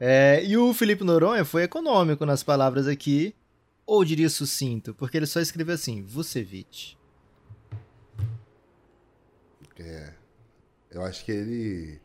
[0.00, 3.32] É, e o Felipe Noronha foi econômico nas palavras aqui,
[3.86, 6.96] ou diria sucinto, porque ele só escreveu assim, Vucevic.
[9.78, 10.12] É.
[10.90, 12.00] Eu acho que ele.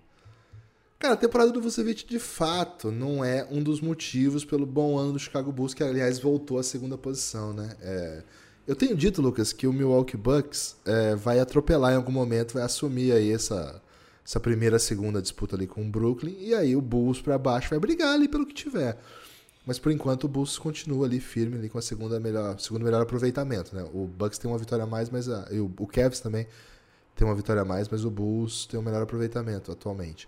[1.00, 5.14] Cara, a temporada do Vucevic de fato não é um dos motivos pelo bom ano
[5.14, 7.74] do Chicago Bulls, que aliás voltou à segunda posição, né?
[7.82, 8.24] É...
[8.68, 12.64] Eu tenho dito, Lucas, que o Milwaukee Bucks é, vai atropelar em algum momento, vai
[12.64, 13.82] assumir aí essa,
[14.24, 17.80] essa primeira, segunda disputa ali com o Brooklyn, e aí o Bulls para baixo vai
[17.80, 18.96] brigar ali pelo que tiver.
[19.66, 23.02] Mas por enquanto o Bulls continua ali firme ali com a segunda melhor, segundo melhor
[23.02, 23.90] aproveitamento, né?
[23.94, 26.46] O Bucks tem uma vitória a mais, mas a, o, o Cavs também
[27.16, 30.28] tem uma vitória a mais, mas o Bulls tem o um melhor aproveitamento atualmente.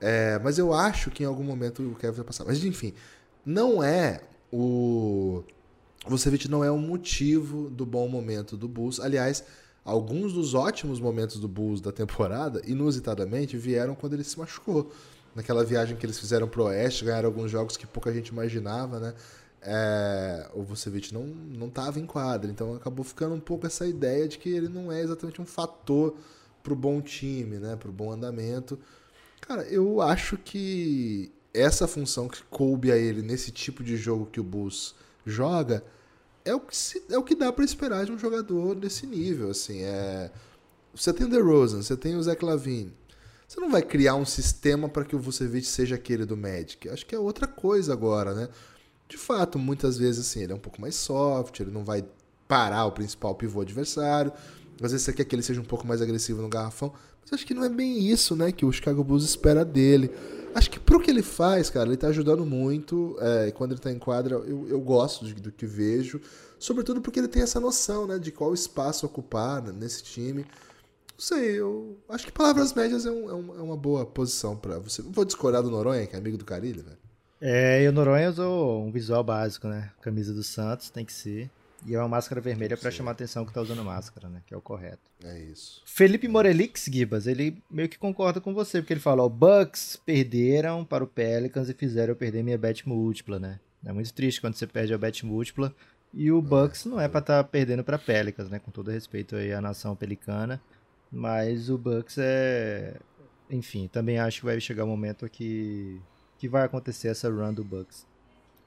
[0.00, 2.44] É, mas eu acho que em algum momento o Kevin vai passar.
[2.44, 2.92] Mas enfim,
[3.44, 4.20] não é
[4.52, 5.42] o.
[6.06, 9.00] Vucevic não é o motivo do bom momento do Bulls.
[9.00, 9.42] Aliás,
[9.84, 14.92] alguns dos ótimos momentos do Bulls da temporada, inusitadamente, vieram quando ele se machucou.
[15.34, 19.14] Naquela viagem que eles fizeram pro Oeste, ganharam alguns jogos que pouca gente imaginava, né?
[19.66, 24.28] é, o Vucevic não não estava em quadra, então acabou ficando um pouco essa ideia
[24.28, 26.16] de que ele não é exatamente um fator
[26.62, 28.78] para o bom time, né, para o bom andamento.
[29.40, 34.40] Cara, eu acho que essa função que coube a ele nesse tipo de jogo que
[34.40, 34.94] o Bulls
[35.24, 35.84] joga
[36.44, 39.50] é o que, se, é o que dá para esperar de um jogador desse nível,
[39.50, 40.30] assim, é
[40.94, 42.92] você tem o DeRozan, você tem o Zach Lavine.
[43.46, 46.88] Você não vai criar um sistema para que o Vucevic seja aquele do Magic.
[46.88, 48.48] Acho que é outra coisa agora, né?
[49.08, 52.04] de fato, muitas vezes assim, ele é um pouco mais soft, ele não vai
[52.48, 54.32] parar o principal pivô adversário.
[54.80, 56.92] Às vezes você quer que ele seja um pouco mais agressivo no garrafão.
[57.22, 60.10] Mas acho que não é bem isso, né, que o Chicago Bulls espera dele.
[60.54, 63.16] Acho que pro que ele faz, cara, ele tá ajudando muito.
[63.20, 66.20] É, quando ele tá em quadra, eu, eu gosto de, do que vejo.
[66.58, 70.42] Sobretudo porque ele tem essa noção, né, de qual espaço ocupar nesse time.
[70.42, 74.56] Não sei, eu acho que palavras médias é, um, é, um, é uma boa posição
[74.56, 75.02] para você.
[75.02, 76.98] Não vou discordar do Noronha, que é amigo do Carilho, velho.
[77.40, 79.90] É, e o Noronha usou um visual básico, né?
[80.00, 81.50] Camisa do Santos, tem que ser.
[81.86, 84.42] E é uma máscara vermelha para chamar a atenção que tá usando máscara, né?
[84.44, 85.08] Que é o correto.
[85.22, 85.82] É isso.
[85.86, 91.04] Felipe Morelix, Gibas, ele meio que concorda com você, porque ele falou: Bucks perderam para
[91.04, 93.60] o Pelicans e fizeram eu perder minha bet múltipla, né?
[93.84, 95.72] É muito triste quando você perde a bet múltipla.
[96.12, 98.58] E o Bucks não é para estar tá perdendo para Pelicans, né?
[98.58, 100.60] Com todo respeito aí à nação pelicana.
[101.10, 102.96] Mas o Bucks é.
[103.48, 106.00] Enfim, também acho que vai chegar um momento que
[106.38, 108.06] que vai acontecer essa run do Bucks.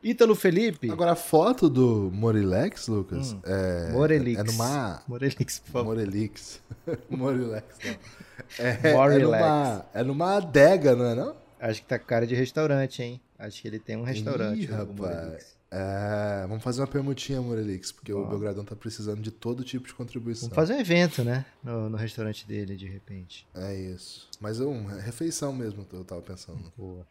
[0.03, 0.89] Ítalo Felipe.
[0.89, 3.41] Agora a foto do Morilex, Lucas, hum.
[3.43, 4.39] é, Morelix.
[4.39, 5.95] é numa Morelix, por favor.
[5.95, 6.61] Morelix.
[7.09, 8.65] Morilex, não.
[8.65, 11.35] É, é, numa, é numa adega, não é não?
[11.59, 13.21] Acho que tá com cara de restaurante, hein?
[13.37, 14.61] Acho que ele tem um restaurante.
[14.61, 15.57] Ih, rapaz.
[15.71, 19.93] É, vamos fazer uma permutinha, Morelix, porque o Belgradão tá precisando de todo tipo de
[19.93, 20.49] contribuição.
[20.49, 21.45] Vamos fazer um evento, né?
[21.63, 23.47] No, no restaurante dele, de repente.
[23.53, 24.27] É isso.
[24.39, 26.73] Mas é uma refeição mesmo, eu tava pensando.
[26.75, 27.05] Boa.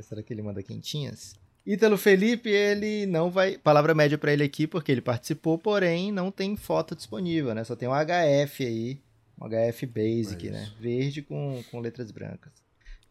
[0.00, 1.34] Será que ele manda quentinhas?
[1.64, 3.56] Ítalo Felipe, ele não vai.
[3.56, 7.62] Palavra média para ele aqui, porque ele participou, porém não tem foto disponível, né?
[7.62, 9.00] Só tem um HF aí.
[9.40, 10.72] Um HF Basic, É né?
[10.80, 12.52] Verde com, com letras brancas.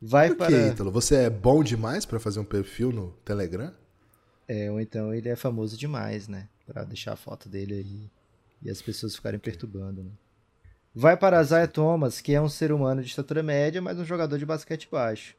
[0.01, 0.47] Vai Por para.
[0.47, 0.91] que, Ítalo?
[0.91, 3.73] Você é bom demais pra fazer um perfil no Telegram?
[4.47, 6.47] É, ou então ele é famoso demais, né?
[6.65, 8.09] Pra deixar a foto dele aí
[8.61, 10.11] e as pessoas ficarem perturbando, né?
[10.93, 14.37] Vai para Zaya Thomas, que é um ser humano de estatura média, mas um jogador
[14.37, 15.35] de basquete baixo.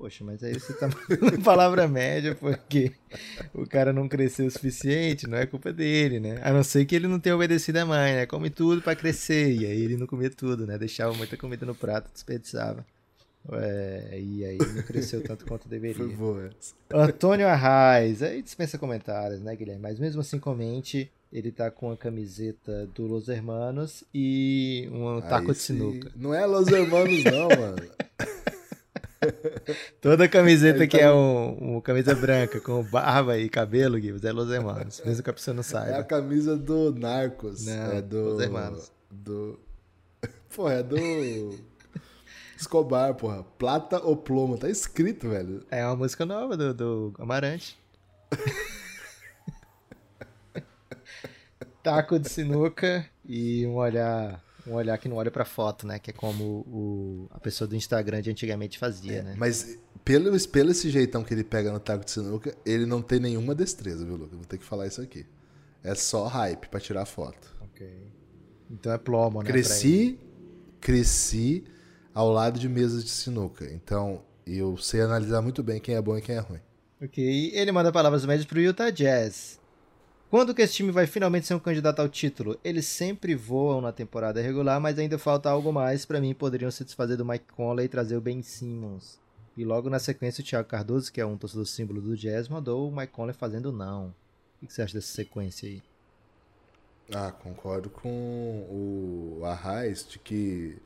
[0.00, 2.90] Poxa, mas aí você tá mandando palavra média porque
[3.52, 6.40] o cara não cresceu o suficiente, não é culpa dele, né?
[6.42, 8.24] A não ser que ele não tenha obedecido a mãe, né?
[8.24, 10.78] Come tudo pra crescer, e aí ele não comia tudo, né?
[10.78, 12.82] Deixava muita comida no prato, desperdiçava.
[13.52, 15.96] É, e aí não cresceu tanto quanto deveria.
[15.96, 16.50] Foi boa.
[16.94, 19.82] Antônio Arraes, aí dispensa comentários, né, Guilherme?
[19.82, 21.12] Mas mesmo assim, comente.
[21.32, 26.10] Ele tá com a camiseta do Los Hermanos e um taco Aí de sinuca.
[26.16, 27.88] Não é Los Hermanos, não, mano.
[30.00, 34.32] Toda camiseta que tá- é um, um camisa branca com barba e cabelo, Guilherme, é
[34.32, 35.02] Los Hermanos.
[35.04, 36.04] Mesmo que a pessoa não É a saiba.
[36.04, 37.66] camisa do Narcos.
[37.66, 38.20] Não, é do.
[38.24, 38.92] Los Hermanos.
[39.10, 39.58] Do.
[40.54, 40.98] Pô, é do.
[42.58, 43.42] Escobar, porra.
[43.58, 44.58] Plata ou plomo.
[44.58, 45.64] Tá escrito, velho.
[45.70, 47.78] É uma música nova do, do Amarante.
[51.82, 55.98] Taco de sinuca e um olhar, um olhar que não olha pra foto, né?
[55.98, 59.34] Que é como o, a pessoa do Instagram de antigamente fazia, né?
[59.36, 63.20] Mas pelo, pelo esse jeitão que ele pega no taco de sinuca, ele não tem
[63.20, 64.36] nenhuma destreza, viu, Lucas?
[64.36, 65.26] Vou ter que falar isso aqui.
[65.82, 67.54] É só hype pra tirar foto.
[67.60, 67.88] Ok.
[68.70, 69.50] Então é plomo, né?
[69.50, 70.18] Cresci,
[70.80, 71.64] cresci
[72.14, 73.64] ao lado de mesas de sinuca.
[73.72, 76.60] Então, eu sei analisar muito bem quem é bom e quem é ruim.
[77.02, 77.50] Ok.
[77.54, 79.59] Ele manda palavras médias pro Utah Jazz.
[80.30, 82.56] Quando que esse time vai finalmente ser um candidato ao título?
[82.62, 86.06] Eles sempre voam na temporada regular, mas ainda falta algo mais.
[86.06, 89.18] Pra mim, poderiam se desfazer do Mike Conley e trazer o Ben Simmons.
[89.56, 92.88] E logo na sequência, o Thiago Cardoso, que é um torcedor símbolo do Jazz, mandou
[92.88, 94.14] o Mike Conley fazendo não.
[94.62, 95.82] O que você acha dessa sequência aí?
[97.12, 98.08] Ah, concordo com
[98.70, 100.78] o Arraes de que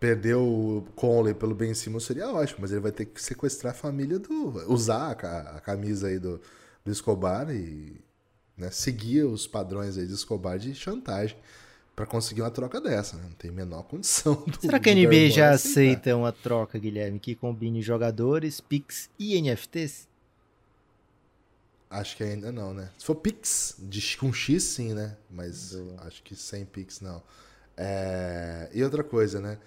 [0.00, 3.76] perder o Conley pelo Ben Simmons seria ótimo, mas ele vai ter que sequestrar a
[3.76, 4.72] família do.
[4.72, 6.40] usar a camisa aí do,
[6.82, 8.00] do Escobar e
[8.62, 11.36] né, seguir os padrões aí de Escobar de chantagem
[11.94, 13.16] pra conseguir uma troca dessa.
[13.16, 13.24] Né?
[13.24, 14.60] Não tem a menor condição do.
[14.60, 15.54] Será que a NBA já aceitar.
[15.54, 20.08] aceita uma troca, Guilherme, que combine jogadores, picks e NFTs?
[21.90, 22.88] Acho que ainda não, né?
[22.96, 25.14] Se for Pix, de, com X sim, né?
[25.30, 27.22] Mas acho que sem Pix não.
[27.76, 29.58] É, E outra coisa, né?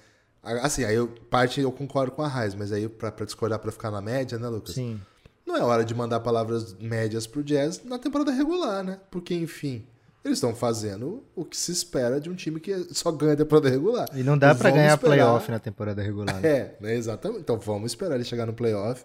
[0.42, 3.92] Assim, aí eu, parte eu concordo com a Raiz, mas aí pra discordar pra ficar
[3.92, 4.74] na média, né, Lucas?
[4.74, 5.00] Sim.
[5.46, 9.00] Não é hora de mandar palavras médias pro Jazz na temporada regular, né?
[9.12, 9.86] Porque, enfim,
[10.24, 13.70] eles estão fazendo o que se espera de um time que só ganha a temporada
[13.70, 14.08] regular.
[14.14, 16.42] E não dá Então vamos ganhar esperar- playoff na temporada regular.
[16.42, 16.48] né?
[16.50, 17.42] É, né, exatamente.
[17.42, 19.04] Então vamos esperar ele chegar no playoff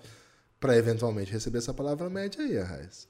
[0.58, 3.06] pra eventualmente receber essa palavra média aí, Raiz.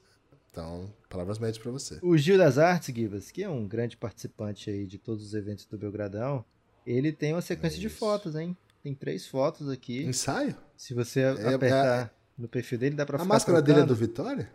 [0.50, 1.98] Então, palavras médias pra você.
[2.02, 5.64] O Gil das Artes, Gibas, que é um grande participante aí de todos os eventos
[5.66, 6.44] do Belgradão,
[6.84, 7.96] ele tem uma sequência de isso.
[7.96, 8.56] fotos, hein?
[8.82, 10.02] Tem três fotos aqui.
[10.04, 10.56] Ensaio?
[10.76, 13.94] Se você É- apertar no perfil dele, dá pra A máscara dele é do.
[13.94, 14.50] Vitória?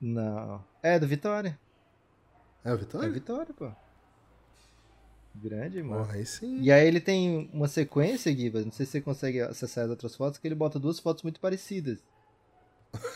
[0.00, 0.64] Não.
[0.82, 1.58] É do Vitória.
[2.64, 3.10] É o É Vitória?
[3.10, 3.70] Vitória, pô.
[5.34, 6.04] Grande, mano.
[6.04, 6.60] Porra, aí sim.
[6.60, 10.14] E aí ele tem uma sequência, Gibas, não sei se você consegue acessar as outras
[10.14, 11.98] fotos, que ele bota duas fotos muito parecidas.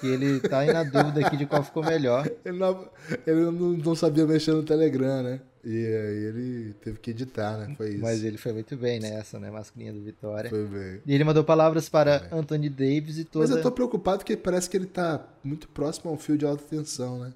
[0.00, 2.30] Que ele tá aí na dúvida aqui de qual ficou melhor.
[2.44, 2.88] Ele, não,
[3.26, 3.50] ele
[3.82, 5.40] não, sabia mexer no Telegram, né?
[5.64, 7.74] E aí ele teve que editar, né?
[7.76, 8.02] Foi isso.
[8.02, 9.50] Mas ele foi muito bem nessa, né?
[9.50, 10.50] Mascarinha do Vitória.
[10.50, 11.00] Foi bem.
[11.04, 13.46] E ele mandou palavras para Anthony Davis e toda...
[13.46, 16.44] Mas eu tô preocupado porque parece que ele tá muito próximo a um fio de
[16.44, 17.32] alta tensão, né?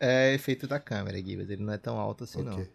[0.00, 1.48] É efeito da câmera, Gibas.
[1.48, 2.50] Ele não é tão alto assim, Ok.
[2.50, 2.66] não.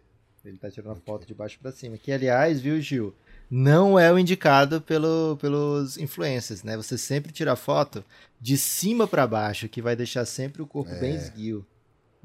[0.44, 1.98] Ele tá tirando a foto de baixo pra cima.
[1.98, 3.14] Que, aliás, viu, Gil?
[3.50, 6.76] Não é o indicado pelo, pelos influencers, né?
[6.76, 8.04] Você sempre tira foto
[8.40, 11.64] de cima pra baixo, que vai deixar sempre o corpo bem esguio.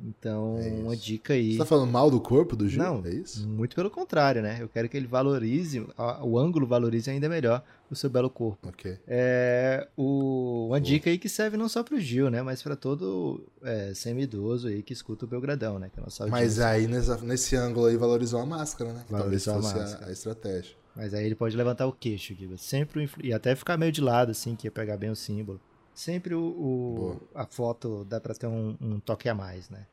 [0.05, 1.51] Então, É uma dica aí.
[1.53, 2.81] Você tá falando mal do corpo do Gil?
[2.83, 3.47] Não, É isso?
[3.47, 4.57] muito pelo contrário, né?
[4.59, 5.85] Eu quero que ele valorize,
[6.23, 8.67] o ângulo valorize ainda melhor o seu belo corpo.
[8.67, 8.97] Ok.
[9.07, 12.41] É o, uma dica aí que serve não só pro Gil, né?
[12.41, 15.89] Mas pra todo é, semi-idoso aí que escuta o Belgradão, né?
[15.93, 19.03] Que é Mas aí nessa- nesse ângulo aí valorizou a máscara, né?
[19.07, 20.07] Talvez Valorizou a fosse a, máscara.
[20.07, 20.82] a estratégia.
[20.95, 22.57] Mas aí ele pode levantar o queixo, Giba.
[22.57, 25.15] Sempre o influ- E até ficar meio de lado, assim, que ia pegar bem o
[25.15, 25.59] símbolo.
[25.93, 29.85] Sempre o, o- a foto dá pra ter um, um toque a mais, né?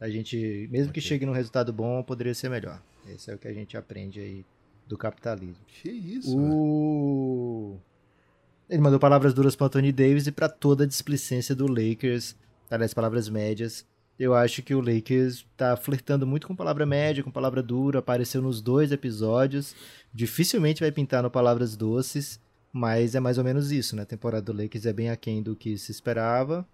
[0.00, 2.82] A gente, mesmo que chegue num resultado bom, poderia ser melhor.
[3.08, 4.44] Esse é o que a gente aprende aí
[4.86, 5.62] do capitalismo.
[5.66, 6.36] Que isso.
[6.38, 7.78] O...
[8.68, 12.36] Ele mandou palavras duras para Anthony Davis e para toda a displicência do Lakers
[12.70, 13.84] aliás, palavras médias.
[14.20, 18.42] Eu acho que o Lakers tá flertando muito com palavra média, com palavra dura, apareceu
[18.42, 19.74] nos dois episódios.
[20.12, 22.38] Dificilmente vai pintar no palavras doces,
[22.70, 24.02] mas é mais ou menos isso, né?
[24.02, 26.68] A temporada do Lakers é bem aquém do que se esperava.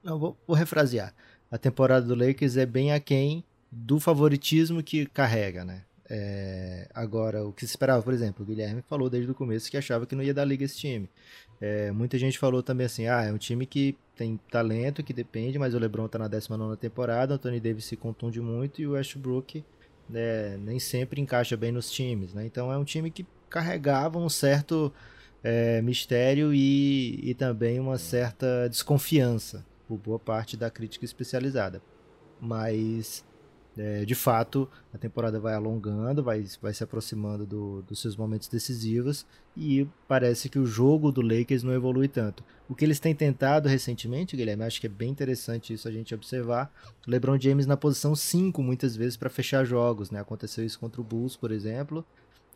[0.00, 1.12] Não, vou, vou refrasear.
[1.50, 5.82] A temporada do Lakers é bem aquém do favoritismo que carrega, né?
[6.10, 9.76] É, agora, o que se esperava, por exemplo, o Guilherme falou desde o começo que
[9.76, 11.08] achava que não ia dar liga esse time.
[11.60, 15.58] É, muita gente falou também assim: ah, é um time que tem talento, que depende,
[15.58, 18.92] mas o LeBron está na 19 temporada, o Anthony Davis se contunde muito e o
[18.92, 19.64] Westbrook
[20.08, 22.32] né, nem sempre encaixa bem nos times.
[22.32, 22.46] Né?
[22.46, 24.92] Então é um time que carregava um certo
[25.42, 31.82] é, mistério e, e também uma certa desconfiança por boa parte da crítica especializada.
[32.40, 33.24] Mas
[33.78, 38.48] é, de fato, a temporada vai alongando, vai, vai se aproximando do, dos seus momentos
[38.48, 39.24] decisivos
[39.56, 42.42] e parece que o jogo do Lakers não evolui tanto.
[42.68, 46.12] O que eles têm tentado recentemente, Guilherme, acho que é bem interessante isso a gente
[46.12, 46.72] observar.
[47.06, 50.20] LeBron James na posição 5 muitas vezes para fechar jogos, né?
[50.20, 52.04] Aconteceu isso contra o Bulls, por exemplo,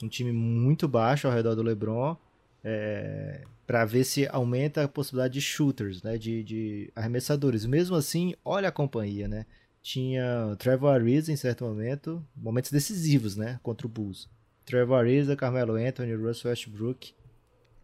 [0.03, 2.17] um time muito baixo ao redor do LeBron,
[2.65, 6.19] é, para ver se aumenta a possibilidade de shooters, né?
[6.19, 7.65] De, de arremessadores.
[7.65, 9.47] Mesmo assim, olha a companhia, né?
[9.83, 14.29] Tinha Trevor Ariza em certo momento, momentos decisivos, né, contra o Bulls.
[14.65, 17.13] Trevor Ariza, Carmelo Anthony, Russell Westbrook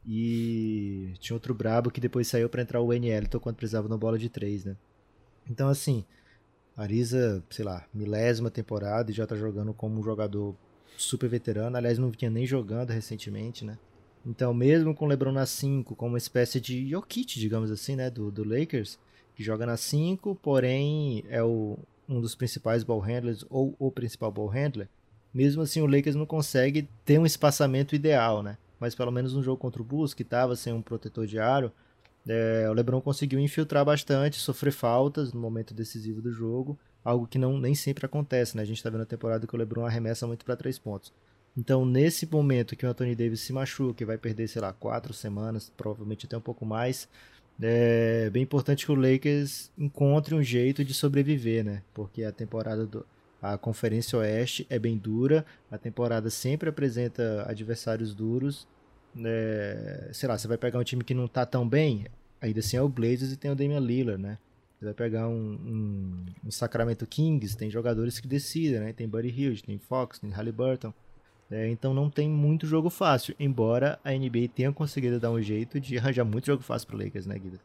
[0.06, 3.96] e tinha outro brabo que depois saiu para entrar o NL, então quando precisava na
[3.96, 4.76] bola de três, né.
[5.50, 6.04] Então assim,
[6.76, 10.54] Ariza, sei lá, milésima temporada e já tá jogando como um jogador
[10.96, 13.76] super veterano, aliás não vinha nem jogando recentemente, né.
[14.24, 18.08] Então mesmo com o LeBron na 5, como uma espécie de Jokic, digamos assim, né,
[18.08, 18.98] do, do Lakers,
[19.38, 21.78] que joga na 5, porém é o,
[22.08, 24.88] um dos principais ball handlers ou o principal ball handler.
[25.32, 28.58] Mesmo assim, o Lakers não consegue ter um espaçamento ideal, né?
[28.80, 31.70] Mas pelo menos no jogo contra o Bulls, que estava sem um protetor de aro,
[32.26, 37.38] é, o LeBron conseguiu infiltrar bastante, sofrer faltas no momento decisivo do jogo, algo que
[37.38, 38.64] não nem sempre acontece, né?
[38.64, 41.12] A gente está vendo a temporada que o LeBron arremessa muito para três pontos.
[41.56, 45.14] Então, nesse momento que o Anthony Davis se machuca, que vai perder, sei lá, quatro
[45.14, 47.08] semanas, provavelmente até um pouco mais,
[47.60, 51.82] é bem importante que o Lakers encontre um jeito de sobreviver, né?
[51.92, 53.04] Porque a temporada do
[53.40, 58.66] a Conferência Oeste é bem dura, a temporada sempre apresenta adversários duros.
[59.24, 62.06] É, sei lá, você vai pegar um time que não tá tão bem,
[62.40, 64.38] ainda assim é o Blazers e tem o Damian Lillard, né?
[64.78, 68.92] Você vai pegar um, um, um Sacramento Kings, tem jogadores que decidem, né?
[68.92, 70.92] Tem Buddy Hield, tem Fox, tem Halliburton.
[71.50, 75.80] É, então não tem muito jogo fácil, embora a NBA tenha conseguido dar um jeito
[75.80, 77.58] de arranjar muito jogo fácil pro Lakers, né, Guido?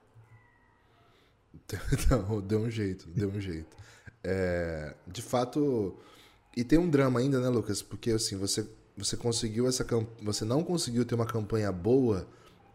[2.09, 3.75] Não, deu um jeito, deu um jeito.
[4.23, 5.97] É, de fato,
[6.55, 7.81] e tem um drama ainda, né, Lucas?
[7.81, 9.86] Porque assim, você, você conseguiu essa
[10.21, 12.27] você não conseguiu ter uma campanha boa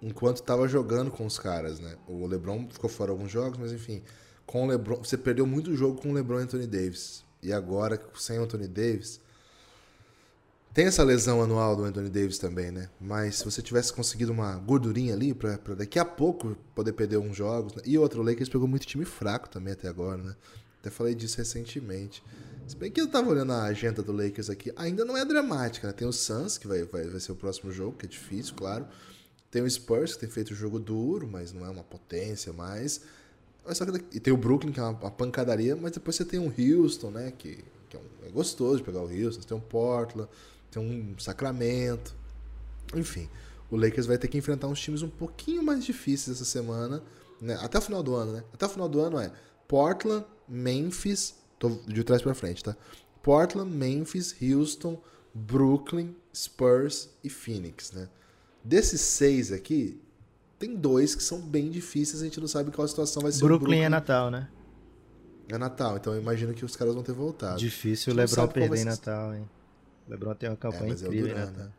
[0.02, 1.96] enquanto estava jogando com os caras, né?
[2.06, 4.02] O LeBron ficou fora alguns jogos, mas enfim,
[4.46, 7.24] com o LeBron, você perdeu muito jogo com o LeBron e Anthony Davis.
[7.42, 9.20] E agora sem Anthony Davis,
[10.78, 12.88] tem essa lesão anual do Anthony Davis também, né?
[13.00, 17.16] Mas se você tivesse conseguido uma gordurinha ali pra, pra daqui a pouco poder perder
[17.16, 17.74] uns jogos.
[17.74, 17.82] Né?
[17.84, 20.36] E outro, o Lakers pegou muito time fraco também até agora, né?
[20.78, 22.22] Até falei disso recentemente.
[22.68, 25.88] Se bem que eu tava olhando a agenda do Lakers aqui, ainda não é dramática,
[25.88, 25.92] né?
[25.92, 28.86] Tem o Suns, que vai, vai, vai ser o próximo jogo, que é difícil, claro.
[29.50, 33.00] Tem o Spurs, que tem feito um jogo duro, mas não é uma potência mais.
[33.72, 36.38] Só que, e tem o Brooklyn, que é uma, uma pancadaria, mas depois você tem
[36.38, 37.32] um Houston, né?
[37.36, 39.42] Que, que é, um, é gostoso de pegar o Houston.
[39.42, 40.28] Você tem um Portland
[40.70, 42.14] tem um Sacramento.
[42.94, 43.28] Enfim,
[43.70, 47.02] o Lakers vai ter que enfrentar uns times um pouquinho mais difíceis essa semana,
[47.40, 47.58] né?
[47.60, 48.44] Até o final do ano, né?
[48.52, 49.30] Até o final do ano é
[49.66, 52.76] Portland, Memphis, tô de trás para frente, tá?
[53.22, 55.00] Portland, Memphis, Houston,
[55.34, 58.08] Brooklyn, Spurs e Phoenix, né?
[58.64, 60.00] Desses seis aqui,
[60.58, 63.40] tem dois que são bem difíceis, a gente não sabe qual a situação vai ser.
[63.40, 63.82] Brooklyn, Brooklyn.
[63.82, 64.48] é Natal, né?
[65.50, 67.58] É Natal, então eu imagino que os caras vão ter voltado.
[67.58, 69.48] Difícil o LeBron perder em Natal, hein?
[70.08, 71.64] LeBron tem uma campanha é, incrível, é o Duran, né?
[71.64, 71.72] né?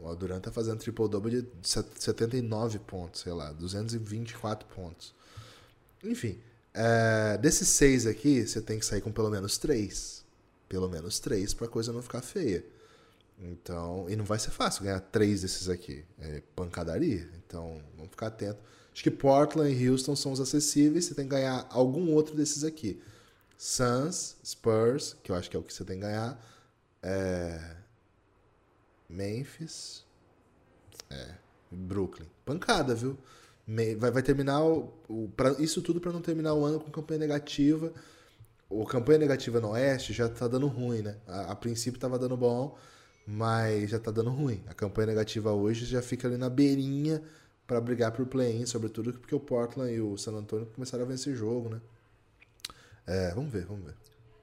[0.00, 5.14] O Duran tá fazendo triple-double de 79 pontos, sei lá, 224 pontos.
[6.02, 6.38] Enfim,
[6.72, 10.24] é, desses seis aqui, você tem que sair com pelo menos três.
[10.68, 12.64] Pelo menos três pra coisa não ficar feia.
[13.38, 16.04] Então, e não vai ser fácil ganhar três desses aqui.
[16.18, 17.28] É pancadaria.
[17.44, 18.60] Então, vamos ficar atento.
[18.92, 21.06] Acho que Portland e Houston são os acessíveis.
[21.06, 23.00] Você tem que ganhar algum outro desses aqui.
[23.56, 26.40] Suns, Spurs, que eu acho que é o que você tem que ganhar.
[27.02, 27.76] É...
[29.08, 30.04] Memphis.
[31.10, 31.34] É.
[31.70, 32.26] Brooklyn.
[32.44, 33.18] Pancada, viu?
[33.98, 37.20] Vai, vai terminar o, o pra, isso tudo para não terminar o ano com campanha
[37.20, 37.92] negativa.
[38.68, 41.16] O campanha negativa no Oeste já tá dando ruim, né?
[41.26, 42.76] A, a princípio tava dando bom,
[43.26, 44.62] mas já tá dando ruim.
[44.66, 47.22] A campanha negativa hoje já fica ali na beirinha
[47.66, 51.36] para brigar por play-in, sobretudo porque o Portland e o San Antonio começaram a vencer
[51.36, 51.80] jogo, né?
[53.06, 53.94] É, vamos ver, vamos ver.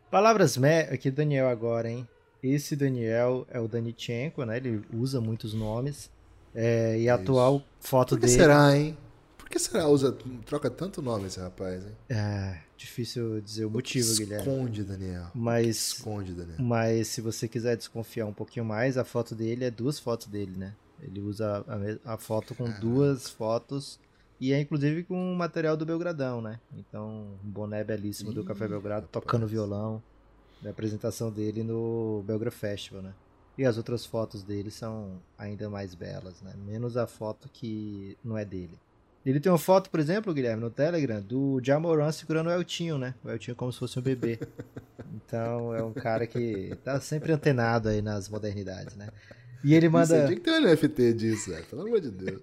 [0.09, 0.81] Palavras me...
[0.81, 2.07] aqui Daniel agora, hein?
[2.41, 4.57] Esse Daniel é o Danichenko, né?
[4.57, 6.09] Ele usa muitos nomes.
[6.53, 8.37] É, e a atual foto Por que dele.
[8.37, 8.97] será, hein?
[9.37, 10.15] Por que será usa
[10.45, 11.91] troca tanto nome esse rapaz, hein?
[12.09, 14.47] É, difícil dizer o motivo, Guilherme.
[14.47, 15.27] Esconde, Daniel.
[15.33, 16.57] Mas, Esconde, Daniel.
[16.59, 20.53] mas se você quiser desconfiar um pouquinho mais, a foto dele é duas fotos dele,
[20.57, 20.73] né?
[21.01, 21.63] Ele usa
[22.05, 23.99] a, a foto com duas fotos
[24.39, 26.59] e é inclusive com o material do Belgradão, né?
[26.75, 30.01] Então, um boné belíssimo do Café Belgrado, tocando violão,
[30.61, 33.13] da apresentação dele no Belgra Festival, né?
[33.57, 36.53] E as outras fotos dele são ainda mais belas, né?
[36.65, 38.79] Menos a foto que não é dele.
[39.25, 43.13] Ele tem uma foto, por exemplo, Guilherme, no Telegram, do Jamoran segurando o Eltinho, né?
[43.25, 44.39] O Eltinho como se fosse um bebê.
[45.25, 49.09] Então é um cara que tá sempre antenado aí nas modernidades, né?
[49.63, 50.25] E ele manda.
[50.25, 51.65] tinha que ter um NFT disso, velho.
[51.65, 52.41] Pelo amor de Deus.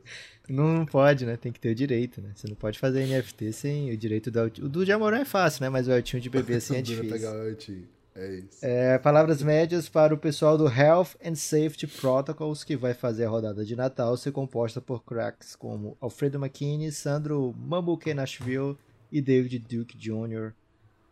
[0.49, 1.37] Não pode, né?
[1.37, 2.31] Tem que ter o direito, né?
[2.35, 4.67] Você não pode fazer NFT sem o direito do Eltinho.
[4.67, 5.69] O do Jamoran é fácil, né?
[5.69, 7.11] Mas o Eltinho de bebê assim é difícil.
[7.11, 7.87] pegar o Eltinho.
[8.15, 8.59] É isso.
[8.63, 13.29] É, palavras médias para o pessoal do Health and Safety Protocols, que vai fazer a
[13.29, 18.79] rodada de Natal ser composta por cracks como Alfredo McKinney, Sandro Mambuke Nashville
[19.11, 20.53] e David Duke Jr.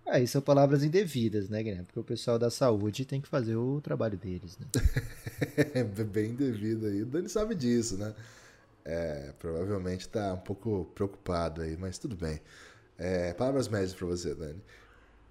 [0.06, 1.86] Aí são palavras indevidas, né, Guilherme?
[1.86, 4.66] Porque o pessoal da saúde tem que fazer o trabalho deles, né?
[5.74, 7.02] É bem devido aí.
[7.02, 8.14] O Dani sabe disso, né?
[8.84, 12.40] É, provavelmente tá um pouco preocupado aí, mas tudo bem.
[12.98, 14.60] É, palavras médias pra você, Dani.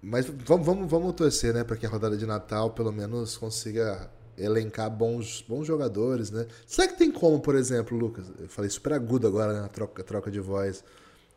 [0.02, 1.62] Mas vamos, vamos, vamos torcer, né?
[1.64, 6.46] Pra que a rodada de Natal pelo menos consiga elencar bons, bons jogadores, né?
[6.66, 8.26] Será que tem como, por exemplo, Lucas?
[8.38, 9.60] Eu falei super agudo agora, né?
[9.60, 10.82] Na troca, troca de voz.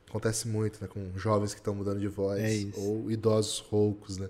[0.09, 0.87] Acontece muito, né?
[0.87, 2.41] Com jovens que estão mudando de voz.
[2.41, 2.65] É.
[2.79, 4.29] Ou idosos roucos, né?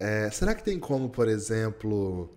[0.00, 2.30] É, será que tem como, por exemplo,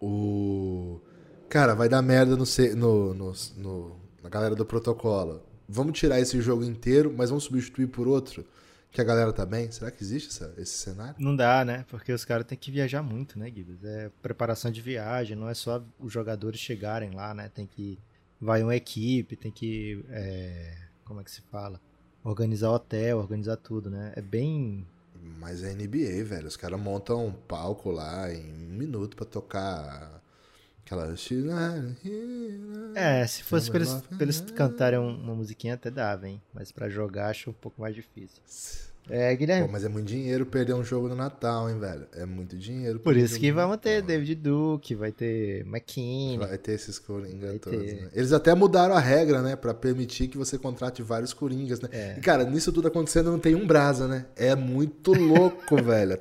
[0.00, 1.00] o.
[1.48, 2.44] Cara, vai dar merda no,
[2.76, 5.42] no, no, no- na galera do protocolo.
[5.68, 8.44] Vamos tirar esse jogo inteiro, mas vamos substituir por outro.
[8.90, 9.70] Que a galera tá bem?
[9.70, 11.16] Será que existe essa- esse cenário?
[11.18, 11.84] Não dá, né?
[11.90, 13.84] Porque os caras têm que viajar muito, né, Gibbs?
[13.84, 17.50] É preparação de viagem, não é só os jogadores chegarem lá, né?
[17.54, 17.98] Tem que.
[18.40, 20.02] Vai uma equipe, tem que.
[20.08, 21.80] é, Como é que se fala?
[22.24, 24.12] Organizar hotel, organizar tudo, né?
[24.16, 24.86] É bem.
[25.38, 26.46] Mas é NBA, velho.
[26.48, 30.20] Os caras montam um palco lá em um minuto pra tocar
[30.86, 31.14] aquela.
[32.94, 36.40] É, se fosse pra eles, pra eles cantarem um- uma musiquinha até dava, hein?
[36.54, 38.40] Mas pra jogar acho um pouco mais difícil.
[39.08, 42.08] É, Pô, Guilherme, mas é muito dinheiro perder um jogo no Natal, hein, velho?
[42.12, 42.98] É muito dinheiro.
[42.98, 44.02] por isso que vamos ter.
[44.02, 46.38] David Duke, vai ter McKinney.
[46.38, 48.08] Vai ter esses coringa Vai todos, né?
[48.12, 49.54] Eles até mudaram a regra, né?
[49.54, 51.88] Pra permitir que você contrate vários coringas, né?
[51.92, 52.14] É.
[52.18, 54.26] E, cara, nisso tudo acontecendo não tem um brasa, né?
[54.34, 56.18] É muito louco, velho.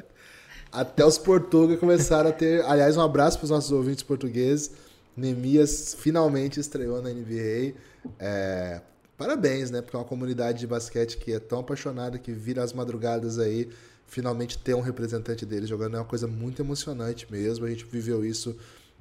[0.76, 2.64] Até os portugueses começaram a ter...
[2.66, 4.72] Aliás, um abraço pros nossos ouvintes portugueses.
[5.16, 7.74] Nemias finalmente estreou na NBA.
[8.20, 8.82] É,
[9.18, 9.82] Parabéns, né?
[9.82, 13.70] Porque é uma comunidade de basquete que é tão apaixonada que vira as madrugadas aí.
[14.08, 17.66] Finalmente ter um representante deles jogando é uma coisa muito emocionante mesmo.
[17.66, 18.56] A gente viveu isso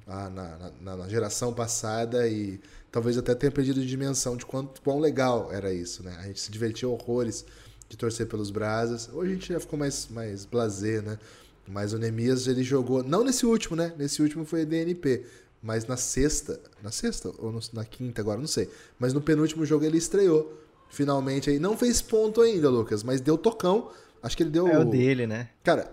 [0.06, 2.60] ah, na, na- na geração passada e
[2.92, 6.16] talvez até tenha perdido de dimensão de quanto, quão legal era isso, né?
[6.20, 7.44] A gente se divertiu horrores
[7.88, 9.10] de torcer pelos Brasas.
[9.12, 11.18] Hoje a gente já ficou mais, mais blazer, né?
[11.66, 13.92] Mas o Nemias, ele jogou, não nesse último, né?
[13.96, 15.24] Nesse último foi DNP,
[15.62, 18.68] mas na sexta, na sexta ou no- na quinta agora, não sei.
[18.98, 20.60] Mas no penúltimo jogo ele estreou.
[20.90, 23.90] Finalmente aí, não fez ponto ainda, Lucas, mas deu tocão.
[24.22, 25.48] Acho que ele deu É o dele, né?
[25.62, 25.90] Cara,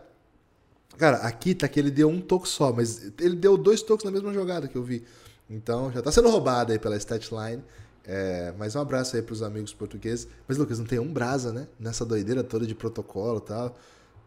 [0.98, 4.12] cara, aqui tá que ele deu um toque só, mas ele deu dois toques na
[4.12, 5.04] mesma jogada que eu vi.
[5.50, 7.64] Então já tá sendo roubado aí pela statline.
[8.04, 10.28] É, mas um abraço aí pros amigos portugueses.
[10.48, 11.68] Mas, Lucas, não tem um brasa, né?
[11.80, 13.78] Nessa doideira toda de protocolo e tal.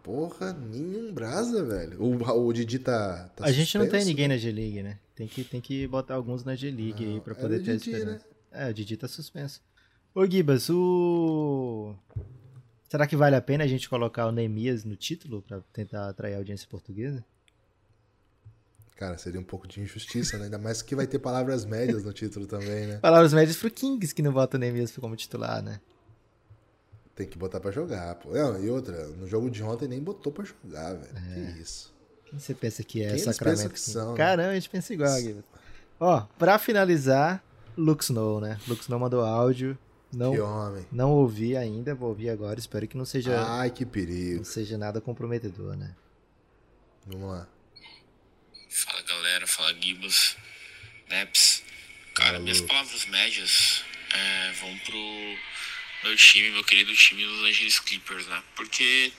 [0.04, 1.98] Porra, nenhum brasa, velho.
[1.98, 4.06] O, o Didi tá, tá a gente não tem suspenso?
[4.06, 4.98] ninguém na G-League, né?
[5.14, 7.90] Tem que, tem que botar alguns na G-League aí pra era poder ter a Didi,
[7.90, 8.26] esperança.
[8.52, 8.66] né?
[8.66, 9.62] É, o Didi tá suspenso.
[10.14, 11.94] Ô, Gibas, o...
[12.86, 16.34] Será que vale a pena a gente colocar o Neemias no título pra tentar atrair
[16.34, 17.24] a audiência portuguesa?
[18.96, 20.44] Cara, seria um pouco de injustiça, né?
[20.44, 22.98] Ainda mais que vai ter palavras médias no título também, né?
[22.98, 25.80] Palavras médias pro Kings que não bota o Neemias como titular, né?
[27.14, 28.30] Tem que botar pra jogar, pô.
[28.30, 31.14] Não, e outra, no jogo de ontem nem botou pra jogar, velho.
[31.54, 31.94] Que isso.
[32.26, 33.70] Quem você pensa que é Quem Sacramento?
[33.70, 34.14] que são?
[34.16, 35.44] Caramba, a gente pensa igual, Gibas.
[36.00, 37.42] Ó, pra finalizar,
[37.76, 38.58] Luke Snow, né?
[38.66, 39.78] Luke Snow mandou áudio.
[40.12, 40.86] Não, Que homem.
[40.92, 42.58] não ouvi ainda, vou ouvir agora.
[42.58, 44.38] Espero que não seja, Ai, que perigo.
[44.38, 45.94] não seja nada comprometedor, né?
[47.06, 47.48] Vamos lá.
[48.70, 50.36] Fala galera, fala Gibas,
[51.08, 51.62] Deps.
[52.14, 53.84] Cara, minhas palavras médias
[54.14, 54.94] é, vão pro
[56.04, 58.44] meu time, meu querido time dos Angeles Clippers, né?
[58.54, 59.10] Porque,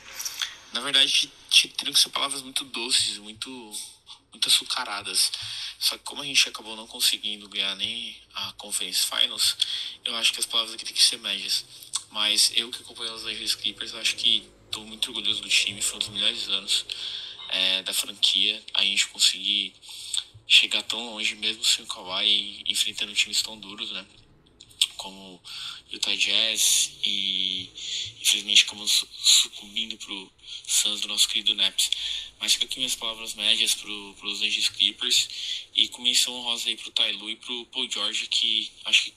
[0.72, 3.50] na verdade, te- te- teriam que ser palavras muito doces, muito,
[4.32, 5.32] muitas sucaradas.
[5.80, 9.58] Só que como a gente acabou não conseguindo ganhar nem a Conference Finals,
[10.06, 11.66] eu acho que as palavras aqui tem que ser médias.
[12.12, 15.82] Mas eu que acompanho os Angeles Clippers, eu acho que estou muito orgulhoso do time,
[15.82, 16.86] foi um dos melhores anos
[17.50, 18.64] é, da franquia.
[18.76, 19.74] A gente conseguir
[20.48, 24.06] chegar tão longe, mesmo sem o Kawhi, enfrentando times tão duros, né?
[25.06, 25.40] Como
[25.92, 27.70] Utah Jazz e
[28.20, 30.32] infelizmente acabamos sucumbindo pro
[30.66, 31.92] Suns do nosso querido Naps.
[32.40, 36.76] Mas fica aqui minhas palavras médias pro, pros Angeles Clippers e com menção honrosa aí
[36.76, 39.14] pro Tailu e pro Paul George que acho que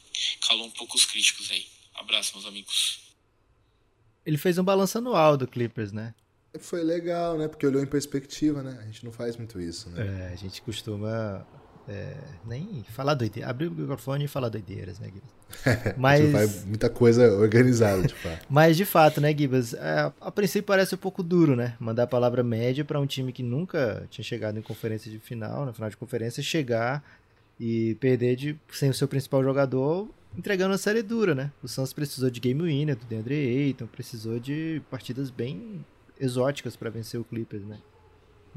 [0.47, 1.67] calou um pouco os críticos aí.
[1.95, 3.01] Abraço, meus amigos.
[4.27, 6.15] Ele fez um balanço anual do Clippers, né?
[6.61, 7.49] Foi legal, né?
[7.49, 8.79] Porque olhou em perspectiva, né?
[8.83, 10.29] A gente não faz muito isso, né?
[10.29, 11.47] É, a gente costuma
[11.89, 12.15] é,
[12.47, 13.49] nem falar doideira.
[13.49, 15.95] Abrir o microfone e falar doideiras, né, Gibas?
[15.97, 16.35] Mas...
[16.35, 18.45] a muita coisa organizada, de fato.
[18.51, 19.73] Mas, de fato, né, Gibas?
[19.73, 21.75] É, a princípio parece um pouco duro, né?
[21.81, 25.65] Mandar a palavra média para um time que nunca tinha chegado em conferência de final,
[25.65, 27.03] na final de conferência, chegar
[27.59, 31.51] e perder de, sem o seu principal jogador, entregando uma série dura, né?
[31.63, 35.85] O Suns precisou de game winner do DeAndre Ayton, precisou de partidas bem
[36.21, 37.79] exóticas para vencer o Clippers, né?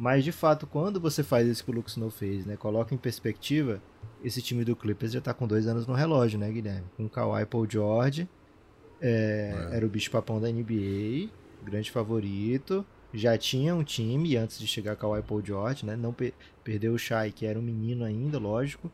[0.02, 2.58] Mas de fato, quando você faz isso que o Snow fez, né?
[2.58, 3.80] Coloca em perspectiva,
[4.24, 6.88] esse time do Clippers já tá com dois anos no relógio, né, Guilherme?
[6.98, 8.28] Com o Kawhi Paul George,
[9.00, 9.78] é, é.
[9.78, 11.30] era o bicho papão da NBA,
[11.64, 12.84] grande favorito.
[13.14, 15.96] Já tinha um time antes de chegar Kawhi Paul George, né?
[15.96, 16.34] Não per
[16.64, 18.92] perdeu o Shai, que era um menino ainda, lógico.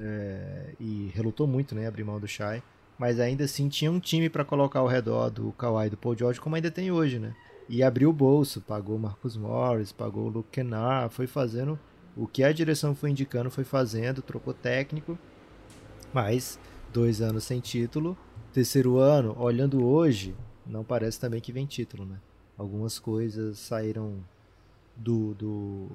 [0.00, 1.86] É, e relutou muito, né?
[1.86, 2.62] Abrir mão do Shai.
[2.98, 6.16] Mas ainda assim tinha um time para colocar ao redor do Kawhi e do Paul
[6.16, 7.34] George, como ainda tem hoje, né?
[7.68, 11.78] E abriu o bolso, pagou Marcus Morris, pagou o Luke Kennard, foi fazendo
[12.16, 15.18] o que a direção foi indicando, foi fazendo, trocou técnico,
[16.12, 16.58] mas
[16.92, 18.16] dois anos sem título.
[18.52, 22.18] Terceiro ano, olhando hoje, não parece também que vem título, né?
[22.56, 24.14] Algumas coisas saíram
[24.96, 25.88] do, do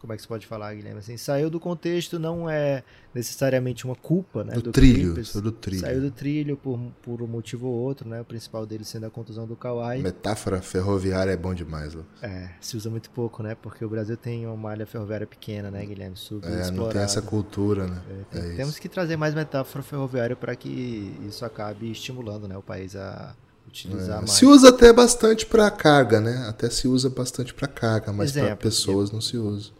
[0.00, 1.00] como é que se pode falar, Guilherme?
[1.00, 2.82] Assim, saiu do contexto, não é
[3.14, 4.54] necessariamente uma culpa, né?
[4.54, 5.80] Do, do trilho, saiu do trilho.
[5.80, 8.20] Saiu do trilho por, por um motivo ou outro, né?
[8.20, 10.00] O principal dele sendo a contusão do Kawhi.
[10.00, 12.22] Metáfora ferroviária é bom demais, Lucas.
[12.22, 13.54] É, se usa muito pouco, né?
[13.54, 16.16] Porque o Brasil tem uma malha ferroviária pequena, né, Guilherme?
[16.16, 18.02] Super é, não tem essa cultura, né?
[18.10, 22.56] É, tem, é temos que trazer mais metáfora ferroviária para que isso acabe estimulando, né,
[22.56, 23.34] o país a
[23.68, 24.32] utilizar é, mais.
[24.32, 26.46] Se usa até bastante para carga, né?
[26.48, 29.70] Até se usa bastante para carga, mas para pessoas não se usa.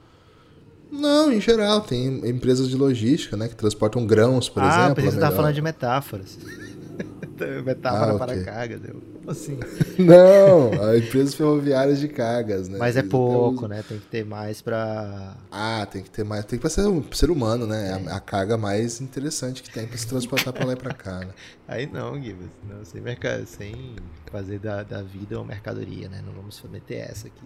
[0.90, 5.02] Não, em geral, tem empresas de logística, né, que transportam grãos, por ah, exemplo.
[5.02, 6.38] Ah, você estava falando de metáforas.
[7.64, 9.00] Metáfora ah, para cargas, eu.
[9.28, 9.58] Assim.
[9.98, 12.78] Não, empresas ferroviárias de cargas, né?
[12.78, 13.84] Mas é pouco, né?
[13.86, 15.36] Tem que ter mais para.
[15.50, 16.44] Ah, tem que ter mais.
[16.46, 17.90] Tem que ser um ser humano, né?
[17.90, 18.10] É.
[18.10, 21.20] A, a, carga mais interessante que tem para se transportar para lá e para cá,
[21.20, 21.30] né?
[21.68, 22.50] Aí não, Gibbs.
[22.68, 23.94] Não, sem, mercado, sem
[24.32, 26.22] fazer da, da vida uma mercadoria, né?
[26.26, 27.42] Não vamos meter essa aqui.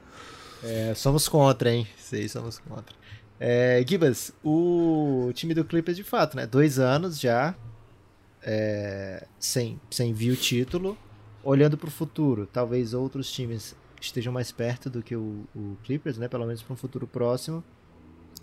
[0.64, 1.86] É, somos contra, hein?
[1.98, 2.94] Sei, somos contra.
[3.44, 6.46] É, Gibas, o time do Clippers de fato, né?
[6.46, 7.56] Dois anos já
[8.40, 10.96] é, sem, sem vir o título.
[11.42, 16.18] Olhando para o futuro, talvez outros times estejam mais perto do que o, o Clippers,
[16.18, 16.28] né?
[16.28, 17.64] Pelo menos para um futuro próximo.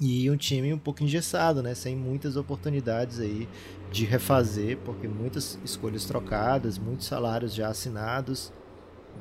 [0.02, 1.74] E um time um pouco engessado, né?
[1.76, 3.47] Sem muitas oportunidades aí
[3.93, 8.52] de refazer, porque muitas escolhas trocadas, muitos salários já assinados.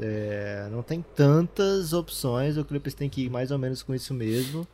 [0.01, 4.13] É, não tem tantas opções, o Clippers tem que ir mais ou menos com isso
[4.13, 4.67] mesmo.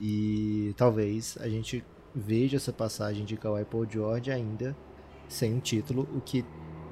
[0.00, 1.84] E talvez a gente
[2.14, 4.76] veja essa passagem de Kawhi Paul George ainda
[5.28, 6.44] sem um título, o que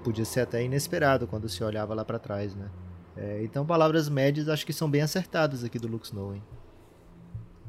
[0.03, 2.69] podia ser até inesperado quando se olhava lá para trás, né?
[3.17, 6.43] É, então, palavras médias acho que são bem acertadas aqui do Lux Snow, hein?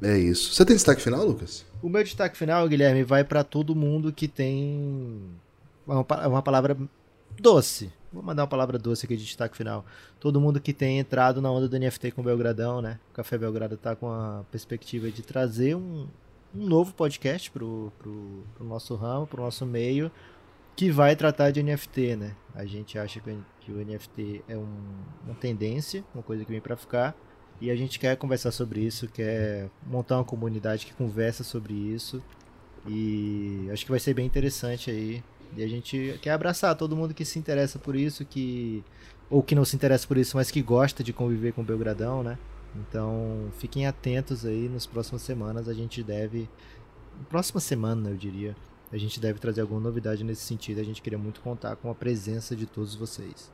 [0.02, 0.52] É isso.
[0.52, 1.64] Você tem destaque final, Lucas?
[1.82, 5.22] O meu destaque final, Guilherme, vai para todo mundo que tem
[5.86, 6.76] uma, uma palavra
[7.40, 7.90] doce.
[8.16, 9.84] Vou mandar uma palavra doce aqui de destaque final.
[10.18, 12.98] Todo mundo que tem entrado na onda do NFT com o Belgradão, né?
[13.10, 16.08] O Café Belgrado tá com a perspectiva de trazer um,
[16.54, 20.10] um novo podcast pro, pro, pro nosso ramo, pro nosso meio,
[20.74, 22.34] que vai tratar de NFT, né?
[22.54, 24.66] A gente acha que, que o NFT é um,
[25.26, 27.14] uma tendência, uma coisa que vem para ficar.
[27.60, 32.22] E a gente quer conversar sobre isso, quer montar uma comunidade que conversa sobre isso.
[32.88, 35.22] E acho que vai ser bem interessante aí
[35.56, 38.82] e a gente quer abraçar todo mundo que se interessa por isso, que
[39.28, 42.22] ou que não se interessa por isso, mas que gosta de conviver com o Belgradão,
[42.22, 42.38] né?
[42.76, 46.48] Então, fiquem atentos aí nas próximas semanas, a gente deve
[47.28, 48.54] próxima semana, eu diria,
[48.92, 50.80] a gente deve trazer alguma novidade nesse sentido.
[50.80, 53.50] A gente queria muito contar com a presença de todos vocês.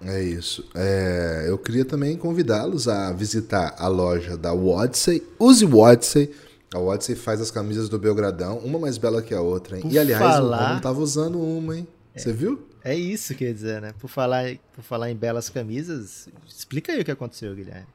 [0.00, 0.68] É isso.
[0.74, 5.26] É, eu queria também convidá-los a visitar a loja da Wadsey.
[5.38, 6.32] Use Wadsey
[6.72, 9.82] a Odyssey faz as camisas do Belgradão, uma mais bela que a outra, hein?
[9.82, 10.56] Por e aliás, falar...
[10.56, 11.88] o Romulo tava usando uma, hein?
[12.14, 12.66] Você é, viu?
[12.84, 13.94] É isso, quer dizer, né?
[13.98, 17.86] Por falar, por falar em belas camisas, explica aí o que aconteceu, Guilherme.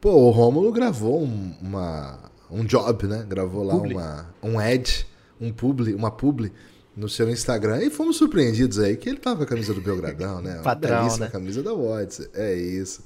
[0.00, 2.18] Pô, o Rômulo gravou um, uma,
[2.50, 3.24] um job, né?
[3.28, 5.06] Gravou lá uma, um ad,
[5.40, 6.52] um publi, uma publi
[6.96, 10.40] no seu Instagram e fomos surpreendidos aí que ele tava com a camisa do Belgradão,
[10.40, 10.60] né?
[10.62, 11.28] Padrão, Uma né?
[11.28, 12.28] camisa da Watts.
[12.34, 13.02] É isso.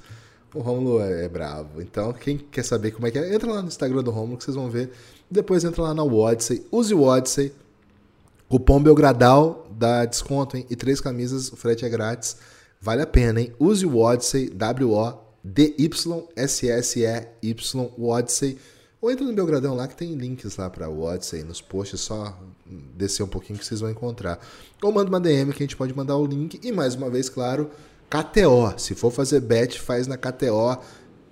[0.55, 1.83] O Rômulo é, é bravo.
[1.83, 4.45] Então, quem quer saber como é que é, entra lá no Instagram do Rômulo que
[4.45, 4.91] vocês vão ver.
[5.31, 6.67] Depois entra lá na Odyssey.
[6.73, 7.53] Use o Odyssey.
[8.49, 10.65] Cupom Belgradal dá desconto, hein?
[10.71, 12.37] E três camisas, o frete é grátis.
[12.81, 13.53] Vale a pena, hein?
[13.59, 15.21] Use o Odyssey, W-O-D-Y-S-S-E-Y,
[17.99, 18.59] Odyssey.
[19.01, 22.37] Ou entra no Belgradão lá que tem links lá pra Odyssey nos posts, só
[22.97, 24.41] descer um pouquinho que vocês vão encontrar.
[24.83, 26.59] Ou manda uma DM que a gente pode mandar o link.
[26.63, 27.71] E mais uma vez, claro,
[28.11, 28.75] KTO.
[28.79, 30.79] Se for fazer bet, faz na KTO.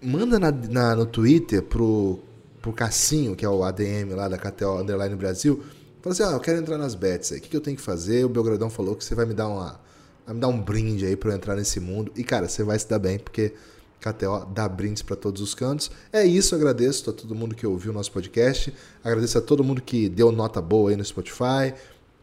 [0.02, 2.18] Manda na, na- no Twitter pro,
[2.60, 5.62] pro Cassinho, que é o ADM lá da KTO Underline Brasil.
[6.02, 7.38] Fala assim, ah, eu quero entrar nas bets aí.
[7.38, 8.24] O que, que eu tenho que fazer?
[8.24, 9.80] O Belgradão falou que você vai me dar uma.
[10.24, 12.12] Vai me dar um brinde aí pra eu entrar nesse mundo.
[12.16, 13.54] E, cara, você vai se dar bem, porque
[14.00, 15.90] KTO dá brindes pra todos os cantos.
[16.12, 18.72] É isso, agradeço a todo mundo que ouviu o nosso podcast.
[19.02, 21.74] Agradeço a todo mundo que deu nota boa aí no Spotify.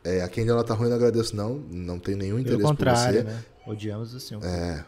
[0.04, 1.62] É, a quem deu nota ruim não agradeço, não.
[1.72, 2.86] Não tenho nenhum interesse por
[3.22, 3.24] você.
[3.24, 3.44] né?
[3.66, 4.38] Odiamos assim.
[4.44, 4.84] É,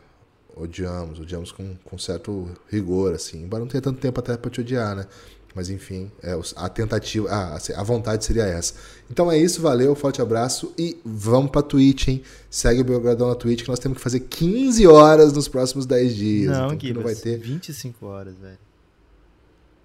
[0.55, 3.43] odiamos, odiamos com, com certo rigor, assim.
[3.43, 5.07] Embora não tenha tanto tempo até pra te odiar, né?
[5.55, 8.73] Mas enfim, é, a tentativa, a, a vontade seria essa.
[9.09, 12.21] Então é isso, valeu, forte abraço e vamos pra Twitch, hein?
[12.49, 16.13] Segue o Belgradão na Twitch que nós temos que fazer 15 horas nos próximos 10
[16.13, 16.51] dias.
[16.51, 18.57] Não, então, que não vai ter 25 horas, velho.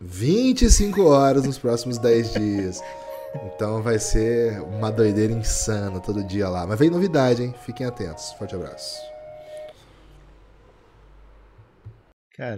[0.01, 2.81] 25 horas nos próximos 10 dias.
[3.35, 6.67] Então vai ser uma doideira insana todo dia lá.
[6.67, 7.55] Mas vem novidade, hein?
[7.65, 8.33] Fiquem atentos.
[8.33, 9.01] Forte abraço.
[12.37, 12.57] Cara,